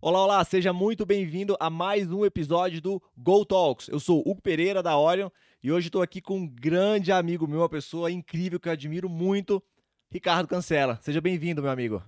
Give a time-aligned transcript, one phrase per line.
[0.00, 3.86] Olá, olá, seja muito bem-vindo a mais um episódio do Go Talks.
[3.86, 5.28] Eu sou Hugo Pereira da Orion
[5.62, 9.08] e hoje estou aqui com um grande amigo meu, uma pessoa incrível que eu admiro
[9.08, 9.62] muito,
[10.10, 10.98] Ricardo Cancela.
[11.00, 12.02] Seja bem-vindo, meu amigo.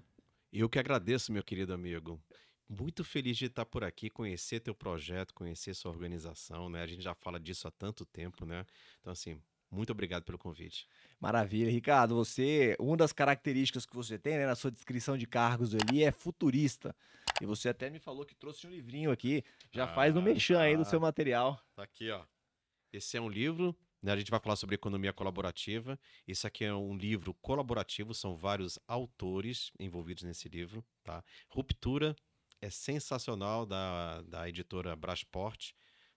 [0.53, 2.21] Eu que agradeço, meu querido amigo.
[2.69, 6.83] Muito feliz de estar por aqui, conhecer teu projeto, conhecer sua organização, né?
[6.83, 8.67] A gente já fala disso há tanto tempo, né?
[9.01, 9.41] Então, assim,
[9.71, 10.87] muito obrigado pelo convite.
[11.21, 12.15] Maravilha, Ricardo.
[12.15, 16.11] Você, uma das características que você tem né, na sua descrição de cargos ali é
[16.11, 16.97] futurista.
[17.41, 19.45] E você até me falou que trouxe um livrinho aqui.
[19.71, 21.61] Já ah, faz um mexão aí do seu material.
[21.75, 22.25] Tá aqui, ó.
[22.93, 26.01] Esse é um livro, né, a gente vai falar sobre economia colaborativa.
[26.27, 31.23] Esse aqui é um livro colaborativo, são vários autores envolvidos nesse livro, tá?
[31.51, 32.17] Ruptura
[32.63, 35.73] é sensacional da, da editora Brasport,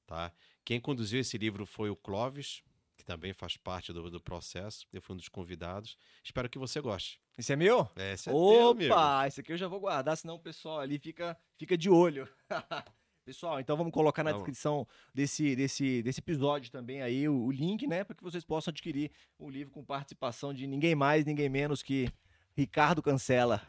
[0.08, 0.32] tá?
[0.64, 2.64] Quem conduziu esse livro foi o Clóvis,
[3.02, 4.88] que também faz parte do, do processo.
[4.94, 5.98] Eu fui um dos convidados.
[6.24, 7.20] Espero que você goste.
[7.38, 7.90] Esse é meu?
[7.96, 11.00] É, esse é Opa, teu, esse aqui eu já vou guardar, senão o pessoal ali
[11.00, 12.30] fica, fica de olho.
[13.24, 17.86] Pessoal, então vamos colocar na descrição desse, desse, desse episódio também aí o, o link,
[17.86, 21.84] né, para que vocês possam adquirir o livro com participação de ninguém mais, ninguém menos
[21.84, 22.12] que
[22.58, 23.62] Ricardo Cancela.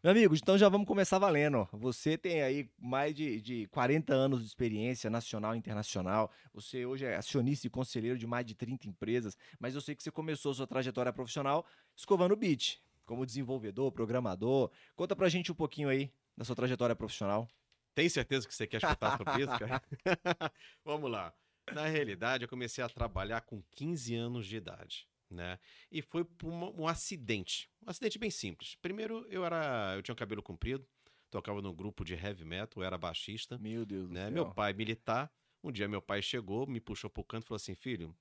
[0.00, 1.68] Meu amigo, então já vamos começar valendo.
[1.72, 6.30] Você tem aí mais de, de 40 anos de experiência nacional e internacional.
[6.54, 10.02] Você hoje é acionista e conselheiro de mais de 30 empresas, mas eu sei que
[10.04, 14.70] você começou sua trajetória profissional escovando o beat, como desenvolvedor, programador.
[14.94, 17.48] Conta pra gente um pouquinho aí da sua trajetória profissional.
[17.92, 19.82] Tem certeza que você quer escutar sobre isso, cara?
[20.84, 21.34] Vamos lá.
[21.74, 25.58] Na realidade, eu comecei a trabalhar com 15 anos de idade, né?
[25.90, 27.70] E foi por um acidente.
[27.86, 28.74] Um acidente bem simples.
[28.76, 30.86] Primeiro, eu era, eu tinha um cabelo comprido,
[31.30, 33.58] tocava num grupo de heavy metal, eu era baixista.
[33.58, 34.26] Meu Deus né?
[34.26, 34.44] do céu.
[34.44, 35.30] Meu pai militar.
[35.62, 38.16] Um dia meu pai chegou, me puxou pro canto e falou assim: "Filho,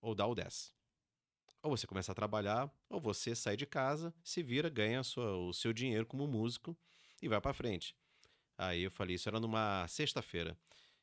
[0.00, 0.72] ou dá ou desce.
[1.62, 5.52] Ou você começa a trabalhar, ou você sai de casa, se vira, ganha sua, o
[5.54, 6.76] seu dinheiro como músico
[7.22, 7.96] e vai para frente.
[8.58, 10.56] Aí eu falei, isso era numa sexta-feira.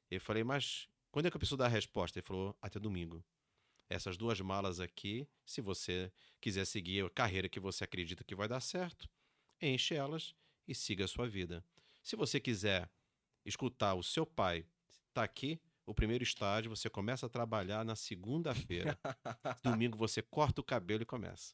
[0.10, 2.20] Eu falei, mas quando é que eu preciso dar a resposta?
[2.20, 3.24] Ele falou, até domingo.
[3.92, 6.10] Essas duas malas aqui, se você
[6.40, 9.10] quiser seguir a carreira que você acredita que vai dar certo,
[9.62, 10.34] enche elas
[10.66, 11.62] e siga a sua vida.
[12.02, 12.90] Se você quiser
[13.46, 14.66] escutar o seu pai,
[15.14, 18.98] tá aqui, o primeiro estágio, você começa a trabalhar na segunda-feira.
[19.62, 21.54] Domingo você corta o cabelo e começa.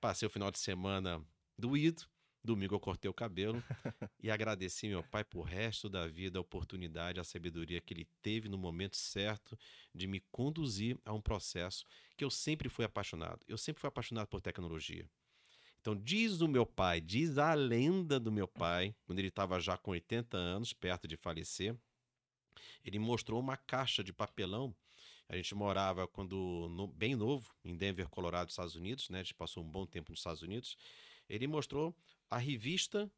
[0.00, 1.24] Passei o final de semana
[1.56, 2.08] doído,
[2.46, 3.62] Domingo eu cortei o cabelo
[4.22, 8.48] e agradeci meu pai por resto da vida a oportunidade, a sabedoria que ele teve
[8.48, 9.58] no momento certo
[9.94, 11.84] de me conduzir a um processo
[12.16, 13.40] que eu sempre fui apaixonado.
[13.46, 15.06] Eu sempre fui apaixonado por tecnologia.
[15.86, 19.76] Então, diz o meu pai, diz a lenda do meu pai, quando ele estava já
[19.76, 21.76] com 80 anos, perto de falecer,
[22.84, 24.74] ele mostrou uma caixa de papelão.
[25.28, 29.20] A gente morava quando no, bem novo em Denver, Colorado, Estados Unidos, né?
[29.20, 30.76] A gente passou um bom tempo nos Estados Unidos.
[31.28, 31.94] Ele mostrou
[32.30, 33.10] a revista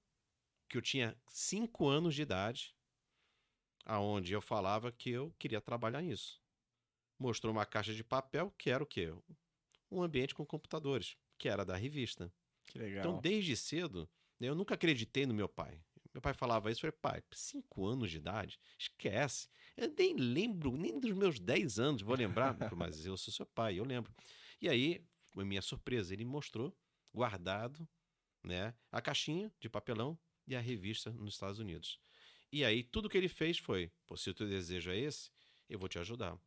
[0.68, 2.74] que eu tinha cinco anos de idade,
[3.84, 6.40] aonde eu falava que eu queria trabalhar nisso.
[7.18, 9.12] Mostrou uma caixa de papel que era o quê?
[9.90, 12.32] Um ambiente com computadores, que era da revista.
[12.66, 13.00] Que legal.
[13.00, 14.08] Então, desde cedo,
[14.38, 15.80] eu nunca acreditei no meu pai.
[16.12, 18.58] Meu pai falava isso, eu falei, pai, cinco anos de idade?
[18.78, 19.48] Esquece.
[19.76, 23.78] Eu nem lembro, nem dos meus dez anos vou lembrar, mas eu sou seu pai,
[23.78, 24.12] eu lembro.
[24.60, 26.76] E aí, foi minha surpresa, ele mostrou,
[27.12, 27.88] guardado,
[28.42, 32.00] né, a caixinha de papelão e a revista nos Estados Unidos.
[32.50, 35.30] E aí tudo que ele fez foi: se o teu desejo é esse,
[35.68, 36.38] eu vou te ajudar.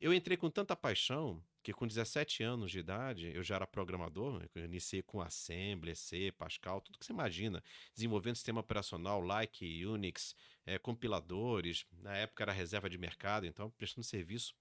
[0.00, 4.44] Eu entrei com tanta paixão que com 17 anos de idade eu já era programador,
[4.54, 7.62] eu iniciei com Assembly, C, Pascal, tudo que você imagina,
[7.94, 10.34] desenvolvendo sistema operacional, like, Unix,
[10.66, 14.54] é, compiladores, na época era reserva de mercado, então prestando serviço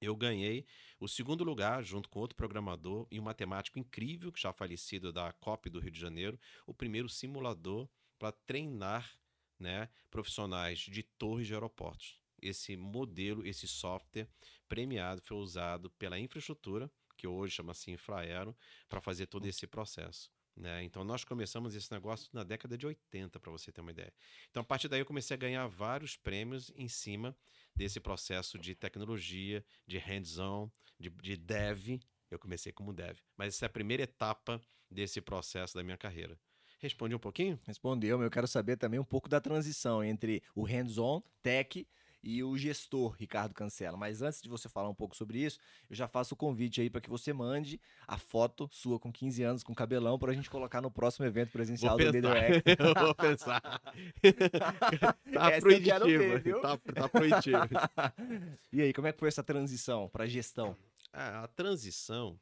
[0.00, 0.66] eu ganhei
[0.98, 5.32] o segundo lugar, junto com outro programador e um matemático incrível, que já falecido da
[5.34, 7.88] COP do Rio de Janeiro, o primeiro simulador
[8.18, 9.18] para treinar
[9.58, 12.18] né, profissionais de torres de aeroportos.
[12.40, 14.28] Esse modelo, esse software
[14.68, 18.56] premiado foi usado pela infraestrutura, que hoje chama-se Infraero,
[18.88, 20.30] para fazer todo esse processo.
[20.60, 20.84] Né?
[20.84, 24.12] Então, nós começamos esse negócio na década de 80, para você ter uma ideia.
[24.50, 27.34] Então, a partir daí, eu comecei a ganhar vários prêmios em cima
[27.74, 31.98] desse processo de tecnologia, de hands-on, de, de dev.
[32.30, 33.16] Eu comecei como dev.
[33.38, 34.60] Mas essa é a primeira etapa
[34.90, 36.38] desse processo da minha carreira.
[36.78, 37.58] Responde um pouquinho?
[37.66, 41.86] Respondeu, mas eu quero saber também um pouco da transição entre o hands-on, tech
[42.22, 43.96] e o gestor Ricardo Cancela.
[43.96, 45.58] Mas antes de você falar um pouco sobre isso,
[45.88, 49.42] eu já faço o convite aí para que você mande a foto sua com 15
[49.42, 52.94] anos, com cabelão, para a gente colocar no próximo evento presencial vou do Leader Eu
[52.94, 53.60] vou pensar.
[55.32, 56.60] tá proibitivo.
[56.60, 57.68] Tá, tá proibitivo.
[58.72, 60.76] e aí, como é que foi essa transição para gestão?
[61.12, 62.38] A, a transição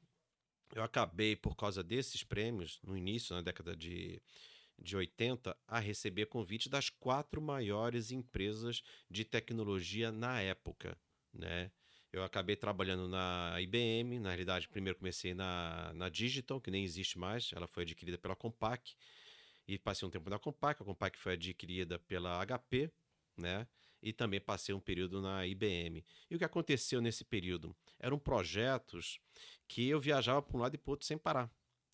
[0.75, 4.21] eu acabei, por causa desses prêmios, no início, na década de,
[4.79, 10.97] de 80, a receber convite das quatro maiores empresas de tecnologia na época,
[11.33, 11.71] né?
[12.11, 17.19] Eu acabei trabalhando na IBM, na realidade, primeiro comecei na, na Digital, que nem existe
[17.19, 18.95] mais, ela foi adquirida pela Compaq,
[19.67, 22.91] e passei um tempo na Compaq, a Compaq foi adquirida pela HP,
[23.37, 23.67] né?
[24.01, 26.05] E também passei um período na IBM.
[26.31, 27.77] E o que aconteceu nesse período?
[27.99, 29.21] Eram projetos
[29.67, 31.51] que eu viajava para um lado e para outro sem parar.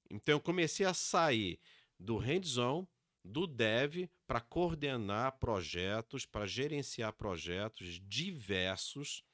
[0.08, 1.58] Então eu comecei a sair
[1.98, 2.86] do hands-on,
[3.24, 9.24] do dev, para coordenar projetos, para gerenciar projetos diversos,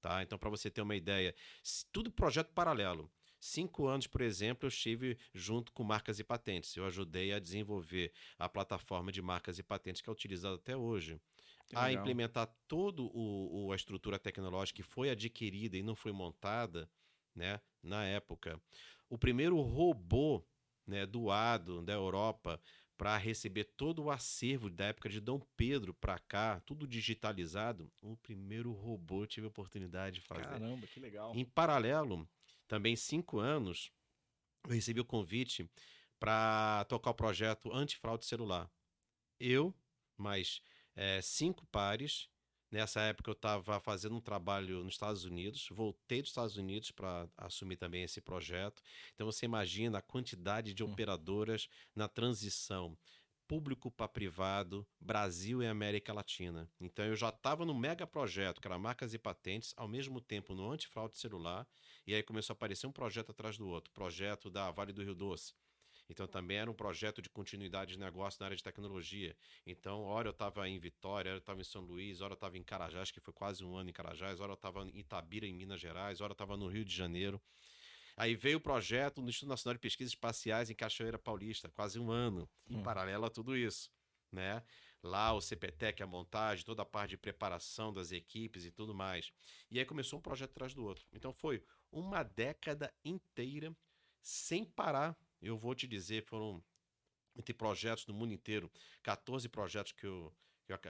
[0.00, 0.22] tá?
[0.22, 1.34] Então, para você ter uma ideia,
[1.90, 3.10] tudo projeto paralelo.
[3.40, 6.74] Cinco anos, por exemplo, eu estive junto com marcas e patentes.
[6.76, 11.20] Eu ajudei a desenvolver a plataforma de marcas e patentes que é utilizada até hoje.
[11.74, 16.90] a implementar toda a estrutura tecnológica que foi adquirida e não foi montada
[17.34, 18.60] né, na época.
[19.08, 20.44] O primeiro robô
[20.88, 22.60] né, doado da Europa
[22.96, 28.16] para receber todo o acervo da época de Dom Pedro para cá, tudo digitalizado, o
[28.16, 30.42] primeiro robô tive a oportunidade de fazer.
[30.42, 31.32] Caramba, que legal.
[31.36, 32.28] Em paralelo,
[32.66, 33.92] também cinco anos,
[34.64, 35.70] eu recebi o convite
[36.18, 38.68] para tocar o projeto Antifraude Celular.
[39.38, 39.72] Eu,
[40.16, 40.60] mais
[40.96, 42.28] é, cinco pares.
[42.70, 47.26] Nessa época eu estava fazendo um trabalho nos Estados Unidos, voltei dos Estados Unidos para
[47.36, 48.82] assumir também esse projeto.
[49.14, 50.92] Então você imagina a quantidade de hum.
[50.92, 52.96] operadoras na transição
[53.48, 56.70] público para privado, Brasil e América Latina.
[56.78, 60.54] Então eu já estava no mega projeto, que era marcas e patentes, ao mesmo tempo
[60.54, 61.66] no antifraude celular,
[62.06, 65.14] e aí começou a aparecer um projeto atrás do outro, projeto da Vale do Rio
[65.14, 65.54] Doce.
[66.08, 69.36] Então também era um projeto de continuidade de negócio na área de tecnologia.
[69.66, 72.56] Então, hora eu estava em Vitória, hora eu estava em São Luís, hora eu estava
[72.56, 75.52] em Carajás, que foi quase um ano em Carajás, hora eu estava em Itabira, em
[75.52, 77.40] Minas Gerais, hora eu estava no Rio de Janeiro.
[78.16, 82.10] Aí veio o projeto no Instituto Nacional de Pesquisas Espaciais em Cachoeira Paulista, quase um
[82.10, 82.82] ano, em hum.
[82.82, 83.92] paralelo a tudo isso,
[84.32, 84.62] né?
[85.00, 89.30] Lá o CPTEC, a montagem, toda a parte de preparação das equipes e tudo mais.
[89.70, 91.06] E aí começou um projeto atrás do outro.
[91.12, 91.62] Então foi
[91.92, 93.72] uma década inteira
[94.20, 95.16] sem parar.
[95.40, 96.62] Eu vou te dizer, foram
[97.36, 98.70] entre projetos no mundo inteiro,
[99.02, 100.34] 14 projetos que eu,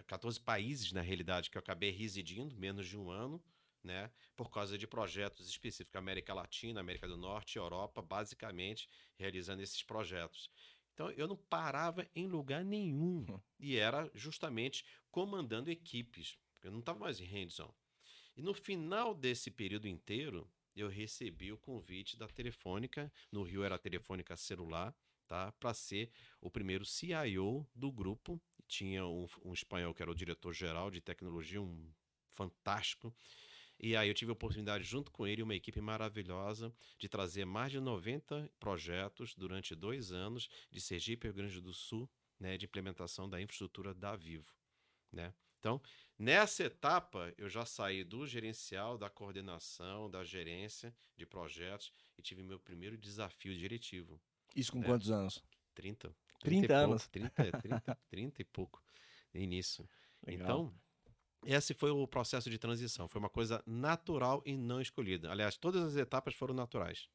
[0.07, 3.43] 14 países na realidade que eu acabei residindo, menos de um ano
[3.83, 9.83] né, por causa de projetos específicos, América Latina, América do Norte, Europa, basicamente realizando esses
[9.83, 10.51] projetos.
[10.93, 13.41] Então eu não parava em lugar nenhum hum.
[13.59, 17.73] e era justamente comandando equipes, eu não estava mais em hands-on.
[18.37, 20.49] E no final desse período inteiro,
[20.81, 24.95] eu recebi o convite da Telefônica, no Rio era a Telefônica Celular,
[25.27, 25.53] tá?
[25.53, 26.11] Para ser
[26.41, 28.41] o primeiro CIO do grupo.
[28.67, 31.91] Tinha um, um espanhol que era o diretor-geral de tecnologia, um
[32.33, 33.15] fantástico.
[33.81, 37.71] E aí eu tive a oportunidade, junto com ele, uma equipe maravilhosa, de trazer mais
[37.71, 42.11] de 90 projetos durante dois anos de Sergipe, Rio Grande do Sul,
[42.41, 44.53] né, de implementação da infraestrutura da Vivo.
[45.13, 45.33] Né?
[45.59, 45.81] Então,
[46.19, 52.43] nessa etapa, eu já saí do gerencial, da coordenação, da gerência de projetos e tive
[52.43, 54.21] meu primeiro desafio diretivo.
[54.55, 54.87] Isso com né?
[54.87, 55.43] quantos anos?
[55.75, 56.15] 30.
[56.41, 57.07] 30, 30 anos.
[57.07, 58.83] Pouco, 30, 30, 30 e pouco.
[59.35, 59.89] Início.
[60.27, 60.45] Legal.
[60.45, 60.75] Então,
[61.45, 63.09] esse foi o processo de transição.
[63.09, 65.31] Foi uma coisa natural e não escolhida.
[65.31, 67.09] Aliás, todas as etapas foram naturais.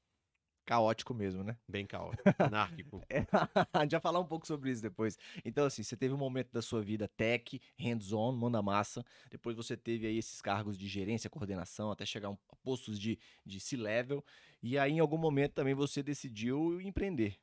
[0.66, 1.58] Caótico mesmo, né?
[1.68, 3.02] Bem caótico, anárquico.
[3.10, 3.20] é,
[3.74, 5.18] a gente vai falar um pouco sobre isso depois.
[5.44, 9.06] Então, assim, você teve um momento da sua vida tech, hands-on, mão na massa.
[9.30, 13.60] Depois você teve aí esses cargos de gerência, coordenação, até chegar a postos de, de
[13.60, 14.24] C-level.
[14.62, 17.38] E aí, em algum momento, também você decidiu empreender.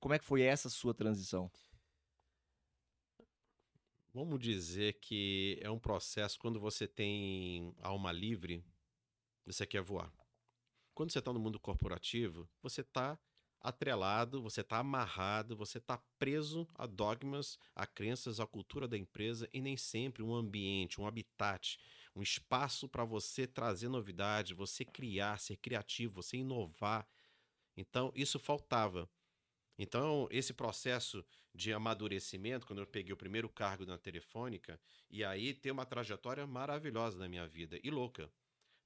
[0.00, 1.50] Como é que foi essa sua transição?
[4.12, 8.64] Vamos dizer que é um processo quando você tem alma livre,
[9.44, 10.12] você quer voar.
[10.94, 13.18] Quando você está no mundo corporativo, você está
[13.60, 19.48] atrelado, você está amarrado, você está preso a dogmas, a crenças, a cultura da empresa
[19.52, 21.78] e nem sempre um ambiente, um habitat,
[22.14, 27.08] um espaço para você trazer novidade, você criar, ser criativo, você inovar.
[27.74, 29.08] Então, isso faltava.
[29.78, 34.78] Então, esse processo de amadurecimento, quando eu peguei o primeiro cargo na Telefônica,
[35.10, 38.30] e aí ter uma trajetória maravilhosa na minha vida e louca.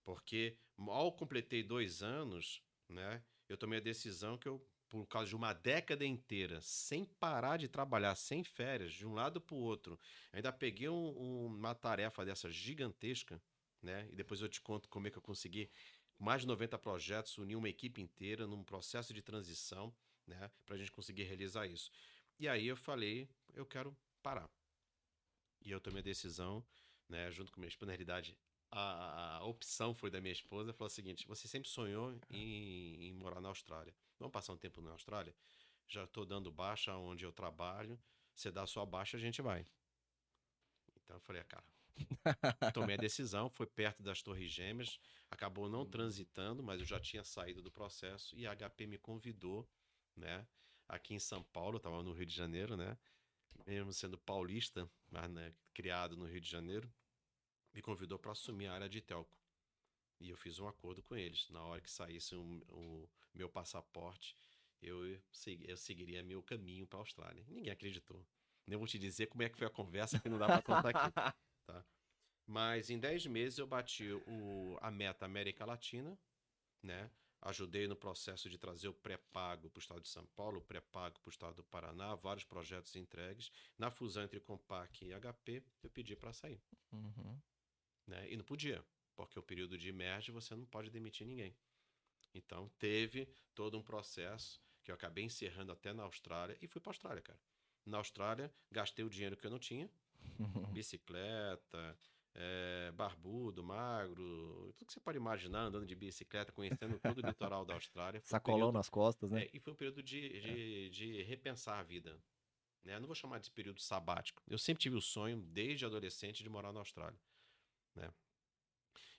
[0.09, 5.37] Porque mal completei dois anos, né, eu tomei a decisão que eu, por causa de
[5.37, 10.01] uma década inteira, sem parar de trabalhar, sem férias, de um lado para o outro,
[10.33, 13.43] ainda peguei um, um, uma tarefa dessa gigantesca,
[13.83, 15.71] né, e depois eu te conto como é que eu consegui
[16.19, 19.95] mais de 90 projetos, unir uma equipe inteira num processo de transição
[20.29, 20.51] né?
[20.67, 21.91] Para a gente conseguir realizar isso.
[22.39, 24.49] E aí eu falei, eu quero parar.
[25.65, 26.65] E eu tomei a decisão,
[27.09, 27.97] né, junto com minha esposa, na
[28.71, 33.13] a, a, opção foi da minha esposa, falou o seguinte: você sempre sonhou em, em
[33.15, 33.95] morar na Austrália.
[34.19, 35.35] Vamos passar um tempo na Austrália?
[35.87, 37.99] Já estou dando baixa onde eu trabalho.
[38.35, 39.67] Você dá a sua baixa, a gente vai.
[41.03, 41.65] Então eu falei, ah, cara,
[42.73, 47.25] tomei a decisão, foi perto das Torres Gêmeas, acabou não transitando, mas eu já tinha
[47.25, 49.69] saído do processo e a HP me convidou,
[50.15, 50.47] né?
[50.89, 52.97] Aqui em São Paulo, estava no Rio de Janeiro, né?
[53.67, 56.91] Mesmo sendo paulista, mas né, criado no Rio de Janeiro,
[57.75, 59.37] me convidou para assumir a área de telco.
[60.21, 61.49] E eu fiz um acordo com eles.
[61.51, 64.37] Na hora que saísse o, meu passaporte,
[64.83, 65.07] eu,
[65.63, 67.45] eu seguiria meu caminho para a Austrália.
[67.49, 68.27] Ninguém acreditou.
[68.67, 70.89] Nem vou te dizer como é que foi a conversa, que não dá para contar
[70.91, 71.15] aqui.
[71.69, 71.85] Tá?
[72.47, 76.19] Mas em 10 meses eu bati o, a meta América Latina,
[76.83, 77.11] né?
[77.43, 81.21] Ajudei no processo de trazer o pré-pago para o estado de São Paulo, o pré-pago
[81.21, 83.53] para o estado do Paraná, vários projetos entregues.
[83.77, 86.61] Na fusão entre Compaq e HP, eu pedi para sair.
[86.91, 87.39] Uhum.
[88.09, 88.27] Né?
[88.31, 88.83] E não podia,
[89.15, 91.55] porque o período de merge você não pode demitir ninguém.
[92.35, 96.91] Então teve todo um processo que eu acabei encerrando até na Austrália e fui para
[96.91, 97.39] a Austrália, cara.
[97.85, 99.91] Na Austrália, gastei o dinheiro que eu não tinha,
[100.73, 101.99] bicicleta,
[102.35, 107.65] é, barbudo, magro, tudo que você pode imaginar andando de bicicleta, conhecendo todo o litoral
[107.65, 108.21] da Austrália.
[108.25, 109.45] Sacolão um período, nas costas, né?
[109.45, 110.89] É, e foi um período de, de, é.
[110.89, 112.19] de repensar a vida.
[112.85, 112.99] Né?
[112.99, 114.43] não vou chamar de período sabático.
[114.47, 117.19] Eu sempre tive o sonho, desde adolescente, de morar na Austrália.
[117.95, 118.11] Né?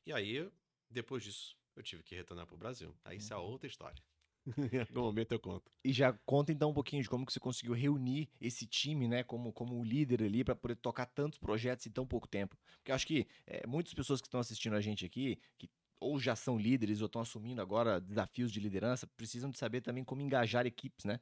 [0.05, 0.51] E aí,
[0.89, 2.95] depois disso, eu tive que retornar para o Brasil.
[3.03, 3.43] Aí isso é uhum.
[3.43, 4.01] outra história.
[4.93, 5.71] no momento eu conto.
[5.83, 9.23] E já conta então um pouquinho de como que você conseguiu reunir esse time, né,
[9.23, 12.57] como, como líder ali, para poder tocar tantos projetos em tão pouco tempo.
[12.77, 16.17] Porque eu acho que é, muitas pessoas que estão assistindo a gente aqui, que ou
[16.17, 20.21] já são líderes ou estão assumindo agora desafios de liderança, precisam de saber também como
[20.21, 21.19] engajar equipes, né?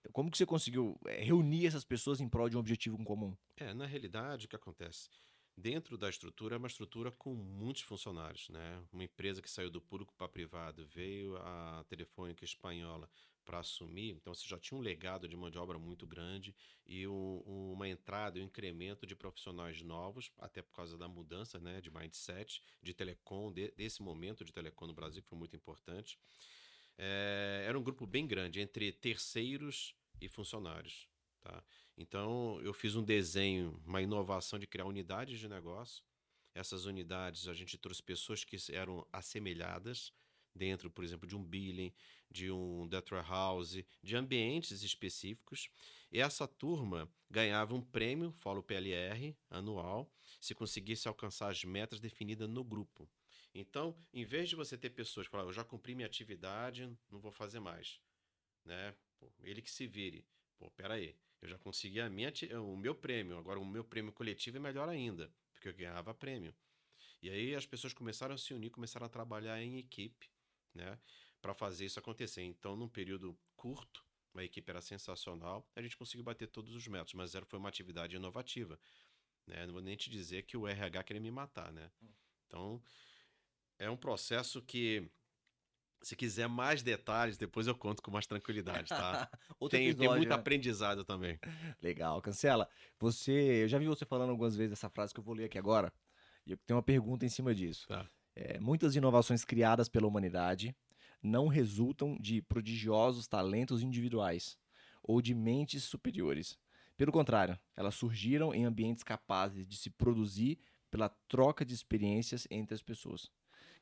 [0.00, 3.36] Então, como que você conseguiu é, reunir essas pessoas em prol de um objetivo comum?
[3.56, 5.08] É, na realidade, o que acontece?
[5.60, 8.48] Dentro da estrutura, é uma estrutura com muitos funcionários.
[8.48, 8.80] Né?
[8.92, 13.10] Uma empresa que saiu do público para privado, veio a Telefônica Espanhola
[13.44, 16.54] para assumir, então você já tinha um legado de mão de obra muito grande
[16.86, 21.80] e um, uma entrada, um incremento de profissionais novos, até por causa da mudança né,
[21.80, 26.20] de mindset, de telecom, de, desse momento de telecom no Brasil, que foi muito importante.
[26.96, 31.08] É, era um grupo bem grande, entre terceiros e funcionários.
[31.40, 31.62] Tá?
[31.96, 36.04] Então, eu fiz um desenho, uma inovação de criar unidades de negócio.
[36.54, 40.12] Essas unidades, a gente trouxe pessoas que eram assemelhadas
[40.54, 41.94] dentro, por exemplo, de um billing,
[42.30, 45.70] de um data house, de ambientes específicos.
[46.10, 52.48] E essa turma ganhava um prêmio, Follow PLR, anual, se conseguisse alcançar as metas definidas
[52.48, 53.08] no grupo.
[53.54, 57.18] Então, em vez de você ter pessoas que falam, eu já cumpri minha atividade, não
[57.18, 58.00] vou fazer mais.
[58.64, 58.94] Né?
[59.18, 60.24] Pô, ele que se vire.
[60.58, 61.16] Pô, peraí.
[61.40, 63.38] Eu já consegui a minha, o meu prêmio.
[63.38, 66.54] Agora, o meu prêmio coletivo é melhor ainda, porque eu ganhava prêmio.
[67.22, 70.30] E aí as pessoas começaram a se unir, começaram a trabalhar em equipe,
[70.74, 70.98] né,
[71.40, 72.42] para fazer isso acontecer.
[72.42, 74.04] Então, num período curto,
[74.34, 77.68] a equipe era sensacional, a gente conseguiu bater todos os métodos, mas era, foi uma
[77.68, 78.78] atividade inovativa.
[79.46, 79.66] Né?
[79.66, 81.90] Não vou nem te dizer que o RH queria me matar, né?
[82.02, 82.08] Hum.
[82.46, 82.82] Então,
[83.78, 85.10] é um processo que
[86.02, 89.28] se quiser mais detalhes, depois eu conto com mais tranquilidade, tá?
[89.70, 90.34] tem, episódio, tem muito né?
[90.34, 91.38] aprendizado também.
[91.82, 92.20] Legal.
[92.22, 93.62] Cancela, você.
[93.62, 95.92] Eu já vi você falando algumas vezes essa frase que eu vou ler aqui agora.
[96.46, 97.86] E eu tenho uma pergunta em cima disso.
[97.88, 98.08] Tá.
[98.34, 100.74] É, muitas inovações criadas pela humanidade
[101.22, 104.56] não resultam de prodigiosos talentos individuais
[105.02, 106.56] ou de mentes superiores.
[106.96, 110.58] Pelo contrário, elas surgiram em ambientes capazes de se produzir
[110.90, 113.30] pela troca de experiências entre as pessoas.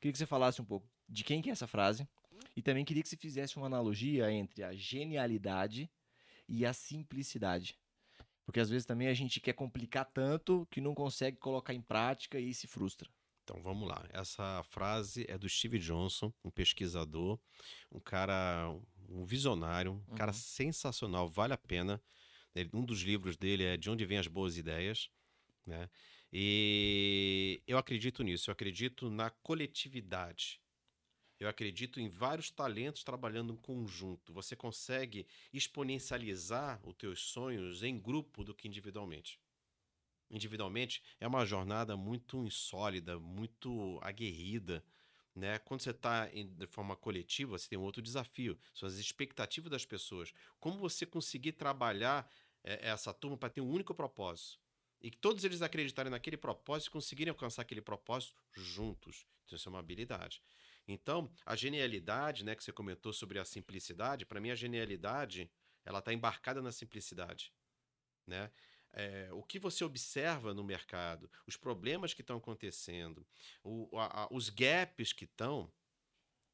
[0.01, 2.07] Queria que você falasse um pouco de quem que é essa frase
[2.55, 5.91] e também queria que você fizesse uma analogia entre a genialidade
[6.49, 7.79] e a simplicidade.
[8.45, 12.39] Porque às vezes também a gente quer complicar tanto que não consegue colocar em prática
[12.39, 13.11] e se frustra.
[13.43, 14.05] Então vamos lá.
[14.13, 17.39] Essa frase é do Steve Johnson, um pesquisador,
[17.93, 18.73] um cara,
[19.09, 20.17] um visionário, um uhum.
[20.17, 22.01] cara sensacional, vale a pena.
[22.73, 25.11] Um dos livros dele é De Onde Vêm as Boas Ideias.
[25.67, 25.89] Né?
[26.33, 30.61] E eu acredito nisso, eu acredito na coletividade.
[31.39, 34.33] Eu acredito em vários talentos trabalhando em conjunto.
[34.33, 39.39] Você consegue exponencializar os teus sonhos em grupo do que individualmente.
[40.31, 44.83] Individualmente é uma jornada muito insólida, muito aguerrida.
[45.35, 45.59] Né?
[45.59, 48.59] Quando você está de forma coletiva, você tem um outro desafio.
[48.75, 50.33] São as expectativas das pessoas.
[50.59, 52.29] Como você conseguir trabalhar
[52.65, 54.59] é, essa turma para ter um único propósito?
[55.01, 59.27] E que todos eles acreditarem naquele propósito e conseguirem alcançar aquele propósito juntos.
[59.45, 60.43] Então, isso é uma habilidade.
[60.89, 65.51] Então, a genialidade, né, que você comentou sobre a simplicidade, para mim a genialidade,
[65.85, 67.53] ela está embarcada na simplicidade,
[68.27, 68.51] né?
[68.97, 73.27] é, o que você observa no mercado, os problemas que estão acontecendo,
[73.63, 75.71] o, a, a, os gaps que estão,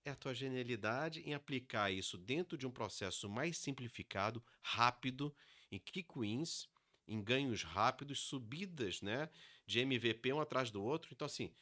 [0.04, 5.34] é a tua genialidade em aplicar isso dentro de um processo mais simplificado, rápido,
[5.70, 6.68] em quick wins,
[7.06, 9.28] em ganhos rápidos, subidas né,
[9.66, 11.10] de MVP um atrás do outro.
[11.12, 11.52] Então, assim,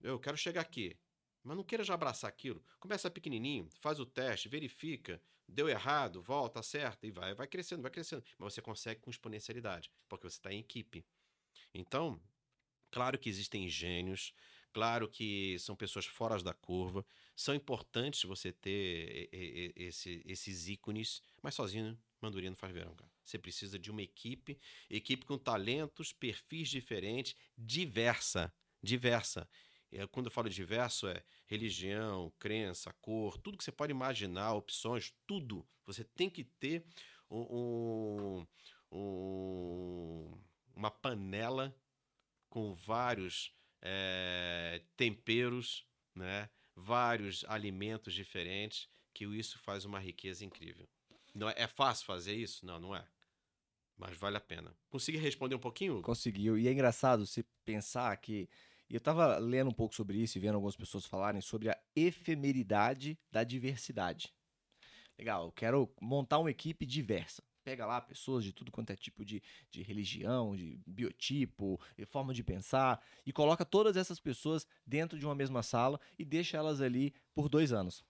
[0.00, 0.96] eu quero chegar aqui,
[1.42, 2.62] mas não queira já abraçar aquilo.
[2.78, 7.90] Começa pequenininho, faz o teste, verifica, deu errado, volta, acerta e vai, vai crescendo, vai
[7.90, 8.24] crescendo.
[8.38, 11.04] Mas você consegue com exponencialidade, porque você está em equipe.
[11.72, 12.20] Então,
[12.90, 14.32] claro que existem gênios,
[14.72, 19.28] claro que são pessoas fora da curva, são importantes você ter
[19.76, 23.10] esse, esses ícones, mas sozinho, Mandurinha não faz verão, cara.
[23.24, 24.58] Você precisa de uma equipe,
[24.90, 28.52] equipe com talentos, perfis diferentes, diversa,
[28.82, 29.48] diversa.
[29.90, 35.14] É, quando eu falo diverso, é religião, crença, cor, tudo que você pode imaginar, opções,
[35.26, 35.66] tudo.
[35.86, 36.84] Você tem que ter
[37.30, 38.46] um,
[38.90, 40.38] um,
[40.74, 41.74] uma panela
[42.48, 43.52] com vários
[43.82, 46.48] é, temperos, né?
[46.74, 50.88] vários alimentos diferentes, que isso faz uma riqueza incrível.
[51.36, 52.64] Não é, é fácil fazer isso?
[52.64, 53.04] Não, não é.
[53.96, 54.74] Mas vale a pena.
[54.88, 56.02] Consegui responder um pouquinho?
[56.02, 56.58] Conseguiu.
[56.58, 58.48] E é engraçado se pensar que.
[58.88, 63.18] Eu estava lendo um pouco sobre isso e vendo algumas pessoas falarem sobre a efemeridade
[63.32, 64.32] da diversidade.
[65.18, 69.24] Legal, eu quero montar uma equipe diversa pega lá pessoas de tudo quanto é tipo
[69.24, 75.18] de, de religião, de biotipo, de forma de pensar, e coloca todas essas pessoas dentro
[75.18, 78.04] de uma mesma sala e deixa elas ali por dois anos.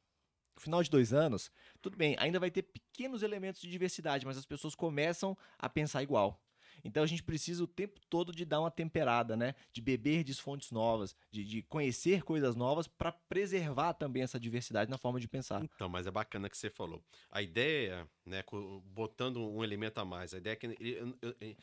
[0.58, 1.50] Final de dois anos,
[1.82, 6.02] tudo bem, ainda vai ter pequenos elementos de diversidade, mas as pessoas começam a pensar
[6.02, 6.40] igual.
[6.84, 9.54] Então a gente precisa o tempo todo de dar uma temperada, né?
[9.72, 14.90] De beber de fontes novas, de, de conhecer coisas novas para preservar também essa diversidade
[14.90, 15.62] na forma de pensar.
[15.64, 17.02] Então, mas é bacana que você falou.
[17.30, 18.44] A ideia, né,
[18.84, 21.56] botando um elemento a mais, a ideia é que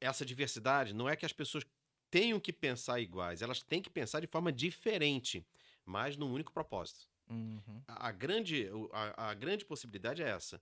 [0.00, 1.64] essa diversidade não é que as pessoas
[2.10, 5.46] tenham que pensar iguais, elas têm que pensar de forma diferente,
[5.84, 7.11] mas num único propósito.
[7.32, 7.82] Uhum.
[7.88, 10.60] A, a, grande, a, a, grande possibilidade é essa.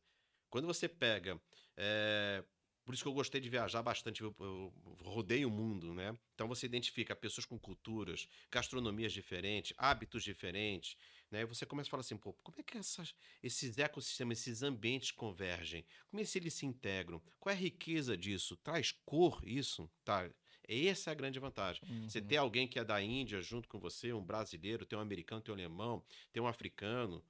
[0.48, 1.40] Quando você pega
[1.76, 2.44] é,
[2.90, 4.72] por isso que eu gostei de viajar bastante, eu, eu,
[5.04, 6.12] rodei o mundo, né?
[6.34, 10.96] Então você identifica pessoas com culturas, gastronomias diferentes, hábitos diferentes,
[11.30, 11.42] né?
[11.42, 15.12] E você começa a falar assim, pô, como é que essas, esses ecossistemas, esses ambientes
[15.12, 15.84] convergem?
[16.10, 17.22] Como é que eles se integram?
[17.38, 18.56] Qual é a riqueza disso?
[18.56, 19.88] Traz cor isso?
[20.04, 20.28] Tá,
[20.70, 21.82] essa é a grande vantagem.
[21.88, 22.08] Uhum.
[22.08, 25.40] Você ter alguém que é da Índia junto com você, um brasileiro, tem um americano,
[25.40, 27.22] tem um alemão, tem um africano,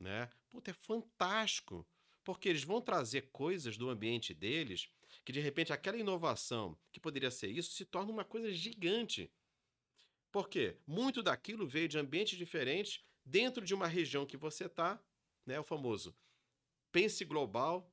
[0.00, 0.30] né?
[0.48, 1.86] Puta, é fantástico.
[2.24, 4.88] Porque eles vão trazer coisas do ambiente deles
[5.24, 9.30] que de repente aquela inovação que poderia ser isso se torna uma coisa gigante.
[10.30, 10.76] Por quê?
[10.86, 15.00] Muito daquilo veio de ambientes diferentes dentro de uma região que você está,
[15.44, 15.58] né?
[15.58, 16.14] O famoso
[16.92, 17.92] pense global,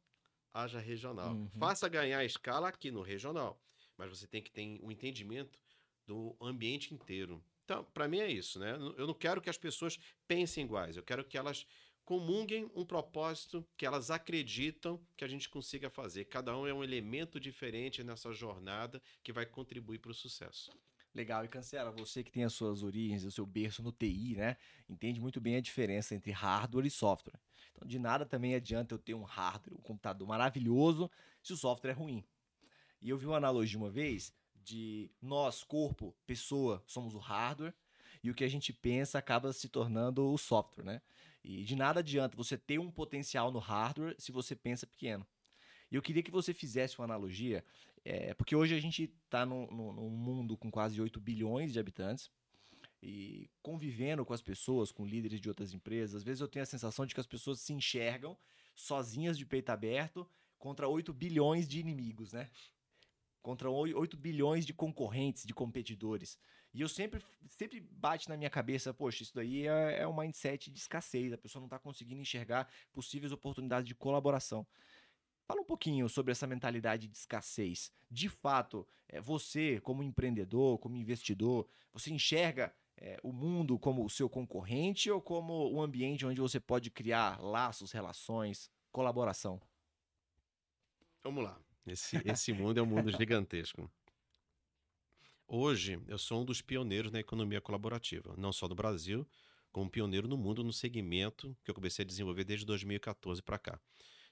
[0.53, 1.33] haja regional.
[1.33, 1.49] Uhum.
[1.59, 3.61] Faça ganhar escala aqui no regional,
[3.97, 5.59] mas você tem que ter um entendimento
[6.05, 7.43] do ambiente inteiro.
[7.63, 8.73] Então, para mim é isso, né?
[8.97, 11.65] Eu não quero que as pessoas pensem iguais, eu quero que elas
[12.05, 16.25] comunguem um propósito que elas acreditam que a gente consiga fazer.
[16.25, 20.71] Cada um é um elemento diferente nessa jornada que vai contribuir para o sucesso.
[21.15, 24.57] Legal, e Cancela, você que tem as suas origens, o seu berço no TI, né?
[24.89, 27.39] Entende muito bem a diferença entre hardware e software.
[27.71, 31.09] Então, de nada também adianta eu ter um hardware, um computador maravilhoso,
[31.41, 32.25] se o software é ruim.
[33.03, 37.73] E eu vi uma analogia uma vez de nós, corpo, pessoa, somos o hardware,
[38.23, 41.01] e o que a gente pensa acaba se tornando o software, né?
[41.43, 45.27] E de nada adianta você ter um potencial no hardware se você pensa pequeno.
[45.91, 47.65] E eu queria que você fizesse uma analogia,
[48.05, 52.31] é, porque hoje a gente está num, num, mundo com quase 8 bilhões de habitantes
[53.01, 56.65] e convivendo com as pessoas, com líderes de outras empresas, às vezes eu tenho a
[56.65, 58.37] sensação de que as pessoas se enxergam
[58.73, 60.25] sozinhas de peito aberto
[60.57, 62.49] contra 8 bilhões de inimigos, né?
[63.43, 66.39] Contra 8 bilhões de concorrentes, de competidores.
[66.73, 70.71] E eu sempre, sempre bate na minha cabeça, poxa, isso daí é, é um mindset
[70.71, 74.65] de escassez, a pessoa não está conseguindo enxergar possíveis oportunidades de colaboração.
[75.45, 77.91] Fala um pouquinho sobre essa mentalidade de escassez.
[78.09, 84.09] De fato, é, você, como empreendedor, como investidor, você enxerga é, o mundo como o
[84.09, 89.61] seu concorrente ou como um ambiente onde você pode criar laços, relações, colaboração?
[91.21, 91.59] Vamos lá.
[91.85, 93.91] Esse, esse mundo é um mundo gigantesco.
[95.47, 99.27] Hoje, eu sou um dos pioneiros na economia colaborativa, não só do Brasil,
[99.71, 103.79] como pioneiro no mundo no segmento que eu comecei a desenvolver desde 2014 para cá.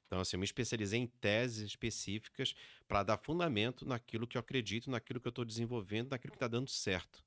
[0.08, 2.54] Então, assim, eu me especializei em teses específicas
[2.88, 6.48] para dar fundamento naquilo que eu acredito, naquilo que eu estou desenvolvendo, naquilo que está
[6.48, 7.24] dando certo.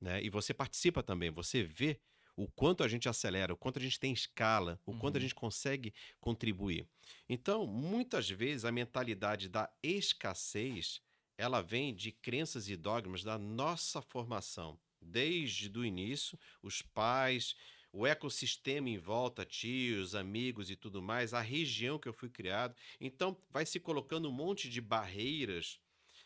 [0.00, 0.22] Né?
[0.22, 2.00] E você participa também, você vê
[2.36, 4.98] o quanto a gente acelera, o quanto a gente tem escala, o uhum.
[4.98, 5.22] quanto a uhum.
[5.22, 6.86] gente consegue contribuir.
[7.28, 11.00] Então, muitas vezes, a mentalidade da escassez
[11.38, 14.78] ela vem de crenças e dogmas da nossa formação.
[15.00, 17.54] Desde o início, os pais,
[17.92, 22.74] o ecossistema em volta, tios, amigos e tudo mais, a região que eu fui criado.
[23.00, 25.78] Então, vai se colocando um monte de barreiras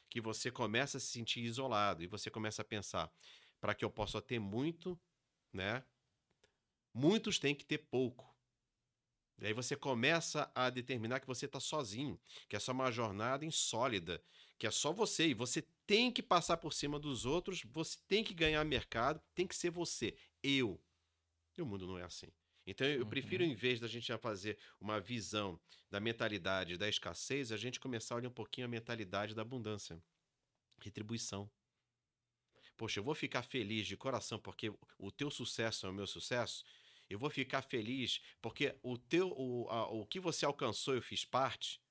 [0.09, 3.11] que você começa a se sentir isolado e você começa a pensar:
[3.61, 4.99] para que eu possa ter muito,
[5.53, 5.85] né?
[6.93, 8.31] Muitos têm que ter pouco.
[9.41, 13.45] E aí você começa a determinar que você está sozinho, que é só uma jornada
[13.45, 14.23] insólida,
[14.59, 18.23] que é só você e você tem que passar por cima dos outros, você tem
[18.23, 20.79] que ganhar mercado, tem que ser você, eu.
[21.57, 22.29] E o mundo não é assim.
[22.67, 23.51] Então eu prefiro, uhum.
[23.51, 25.59] em vez da gente já fazer uma visão
[25.91, 30.01] da mentalidade da escassez, a gente começar a olhar um pouquinho a mentalidade da abundância,
[30.81, 31.51] retribuição.
[32.77, 36.65] Poxa, eu vou ficar feliz de coração porque o teu sucesso é o meu sucesso
[37.11, 41.25] eu vou ficar feliz porque o teu o, a, o que você alcançou eu fiz
[41.25, 41.83] parte.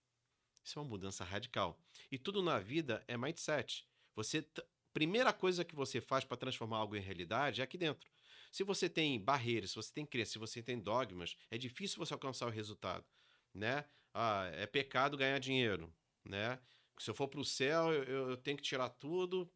[0.64, 1.78] Isso é uma mudança radical.
[2.10, 3.86] E tudo na vida é mindset.
[4.16, 4.48] Você
[4.94, 8.10] primeira coisa que você faz para transformar algo em realidade é aqui dentro.
[8.52, 12.14] Se você tem barreiras, se você tem crenças, se você tem dogmas, é difícil você
[12.14, 13.06] alcançar o resultado,
[13.54, 13.86] né?
[14.14, 15.94] Ah, é pecado ganhar dinheiro,
[16.26, 16.60] né?
[16.98, 19.50] Se eu for para o céu, eu, eu, tenho que tirar tudo.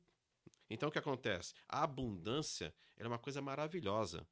[0.69, 1.53] Então o que acontece?
[1.67, 4.27] A abundância é uma coisa maravilhosa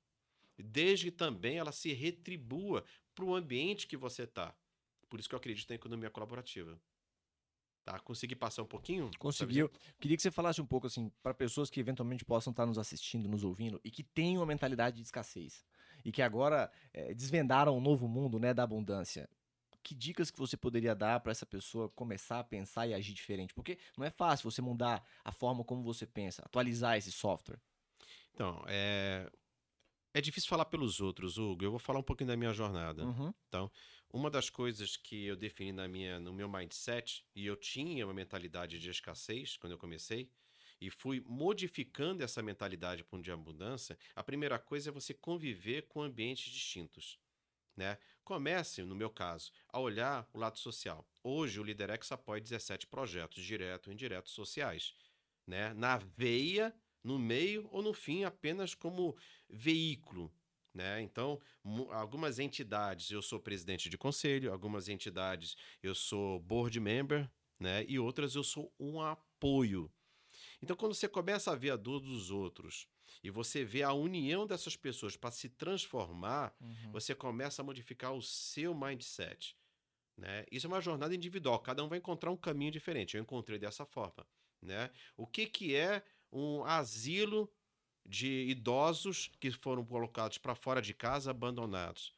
[0.61, 4.53] desde que também ela se retribua para o ambiente que você está.
[5.09, 6.79] Por isso que eu acredito na economia colaborativa.
[7.83, 7.99] Tá?
[7.99, 9.09] Consegui passar um pouquinho?
[9.17, 9.69] Conseguiu.
[9.99, 13.27] Queria que você falasse um pouco assim para pessoas que eventualmente possam estar nos assistindo,
[13.27, 15.65] nos ouvindo e que têm uma mentalidade de escassez
[16.05, 19.29] e que agora é, desvendaram um novo mundo, né, da abundância.
[19.83, 23.53] Que dicas que você poderia dar para essa pessoa começar a pensar e agir diferente?
[23.53, 27.59] Porque não é fácil você mudar a forma como você pensa, atualizar esse software.
[28.33, 29.29] Então, é,
[30.13, 31.63] é difícil falar pelos outros, Hugo.
[31.63, 33.05] Eu vou falar um pouquinho da minha jornada.
[33.05, 33.33] Uhum.
[33.47, 33.71] Então,
[34.11, 38.13] uma das coisas que eu defini na minha, no meu mindset, e eu tinha uma
[38.13, 40.29] mentalidade de escassez quando eu comecei,
[40.81, 45.83] e fui modificando essa mentalidade para um de abundância, a primeira coisa é você conviver
[45.83, 47.19] com ambientes distintos.
[47.77, 47.97] Né?
[48.23, 51.07] Comece, no meu caso, a olhar o lado social.
[51.23, 54.93] Hoje, o Liderex apoia 17 projetos, direto e indiretos sociais.
[55.47, 55.73] Né?
[55.73, 59.15] Na veia no meio ou no fim apenas como
[59.49, 60.31] veículo.
[60.73, 61.01] Né?
[61.01, 61.39] Então,
[61.91, 67.85] algumas entidades eu sou presidente de conselho, algumas entidades eu sou board member, né?
[67.87, 69.91] e outras eu sou um apoio.
[70.61, 72.87] Então, quando você começa a ver a dor dos outros
[73.23, 76.91] e você vê a união dessas pessoas para se transformar, uhum.
[76.91, 79.57] você começa a modificar o seu mindset.
[80.17, 80.45] Né?
[80.51, 83.17] Isso é uma jornada individual, cada um vai encontrar um caminho diferente.
[83.17, 84.25] Eu encontrei dessa forma.
[84.61, 84.89] Né?
[85.17, 87.51] O que, que é um asilo
[88.05, 92.13] de idosos que foram colocados para fora de casa, abandonados.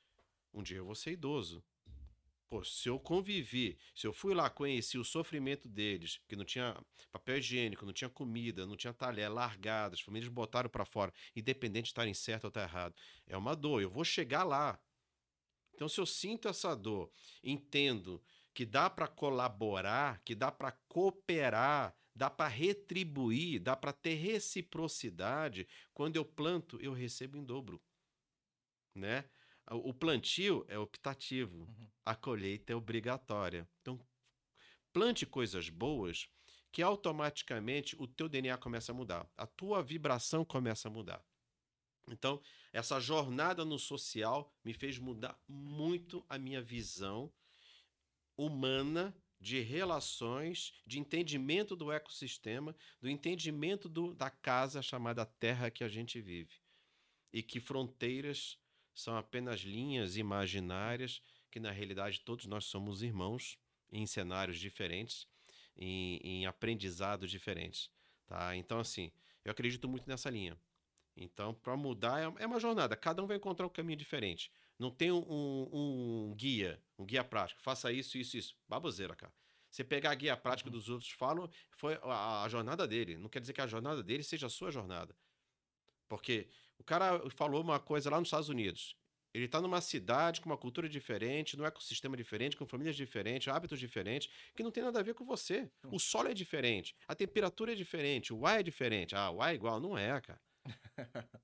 [0.54, 1.64] Um dia eu vou ser idoso.
[2.50, 6.80] Pô, se eu convivi, se eu fui lá, conheci o sofrimento deles, que não tinha
[7.12, 11.86] papel higiênico, não tinha comida, não tinha talher, largadas, as famílias botaram para fora, independente
[11.86, 12.94] de estarem certo ou estar errado.
[13.26, 14.80] É uma dor, eu vou chegar lá.
[15.74, 17.12] Então, se eu sinto essa dor,
[17.44, 18.24] entendo
[18.54, 25.68] que dá para colaborar, que dá para cooperar, dá para retribuir, dá para ter reciprocidade.
[25.94, 27.82] Quando eu planto, eu recebo em dobro.
[28.96, 29.26] Né?
[29.70, 31.88] O plantio é optativo, uhum.
[32.06, 33.68] a colheita é obrigatória.
[33.82, 34.00] Então,
[34.92, 36.28] plante coisas boas
[36.72, 41.24] que automaticamente o teu DNA começa a mudar, a tua vibração começa a mudar.
[42.10, 42.42] Então,
[42.74, 47.32] essa jornada no social me fez mudar muito a minha visão
[48.36, 55.84] humana de relações, de entendimento do ecossistema, do entendimento do, da casa chamada Terra que
[55.84, 56.56] a gente vive.
[57.32, 58.58] E que fronteiras
[58.96, 63.60] são apenas linhas imaginárias, que na realidade todos nós somos irmãos
[63.92, 65.28] em cenários diferentes,
[65.76, 67.92] em, em aprendizados diferentes.
[68.26, 68.56] Tá?
[68.56, 69.12] Então, assim,
[69.44, 70.58] eu acredito muito nessa linha.
[71.18, 74.50] Então, para mudar é, é uma jornada, cada um vai encontrar um caminho diferente.
[74.84, 77.62] Não tem um, um, um, guia, um guia prático.
[77.62, 78.58] Faça isso, isso, isso.
[78.68, 79.34] Baboseira, cara.
[79.72, 80.76] Você pegar a guia prática uhum.
[80.76, 83.18] dos outros falam, foi a, a, jornada dele.
[83.18, 85.16] Não quer dizer que a jornada dele seja a sua jornada.
[86.10, 88.98] Porque o cara falou uma coisa lá nos Estados Unidos.
[89.34, 93.80] Ele está numa cidade com uma cultura diferente, num ecossistema diferente, com famílias diferentes, hábitos
[93.80, 95.72] diferentes, que não tem nada a ver com você.
[95.86, 99.16] O solo é diferente, a temperatura é diferente, o ar é diferente.
[99.16, 99.80] Ah, o ar é igual.
[99.80, 100.42] Não é, cara.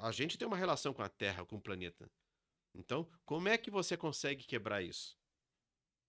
[0.00, 2.10] a gente tem uma relação com a Terra, com o planeta.
[2.74, 5.16] Então, como é que você consegue quebrar isso?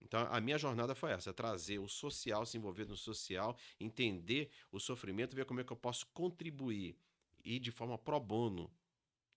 [0.01, 4.79] Então, a minha jornada foi essa: trazer o social, se envolver no social, entender o
[4.79, 6.97] sofrimento, ver como é que eu posso contribuir
[7.43, 8.73] e de forma pro bono,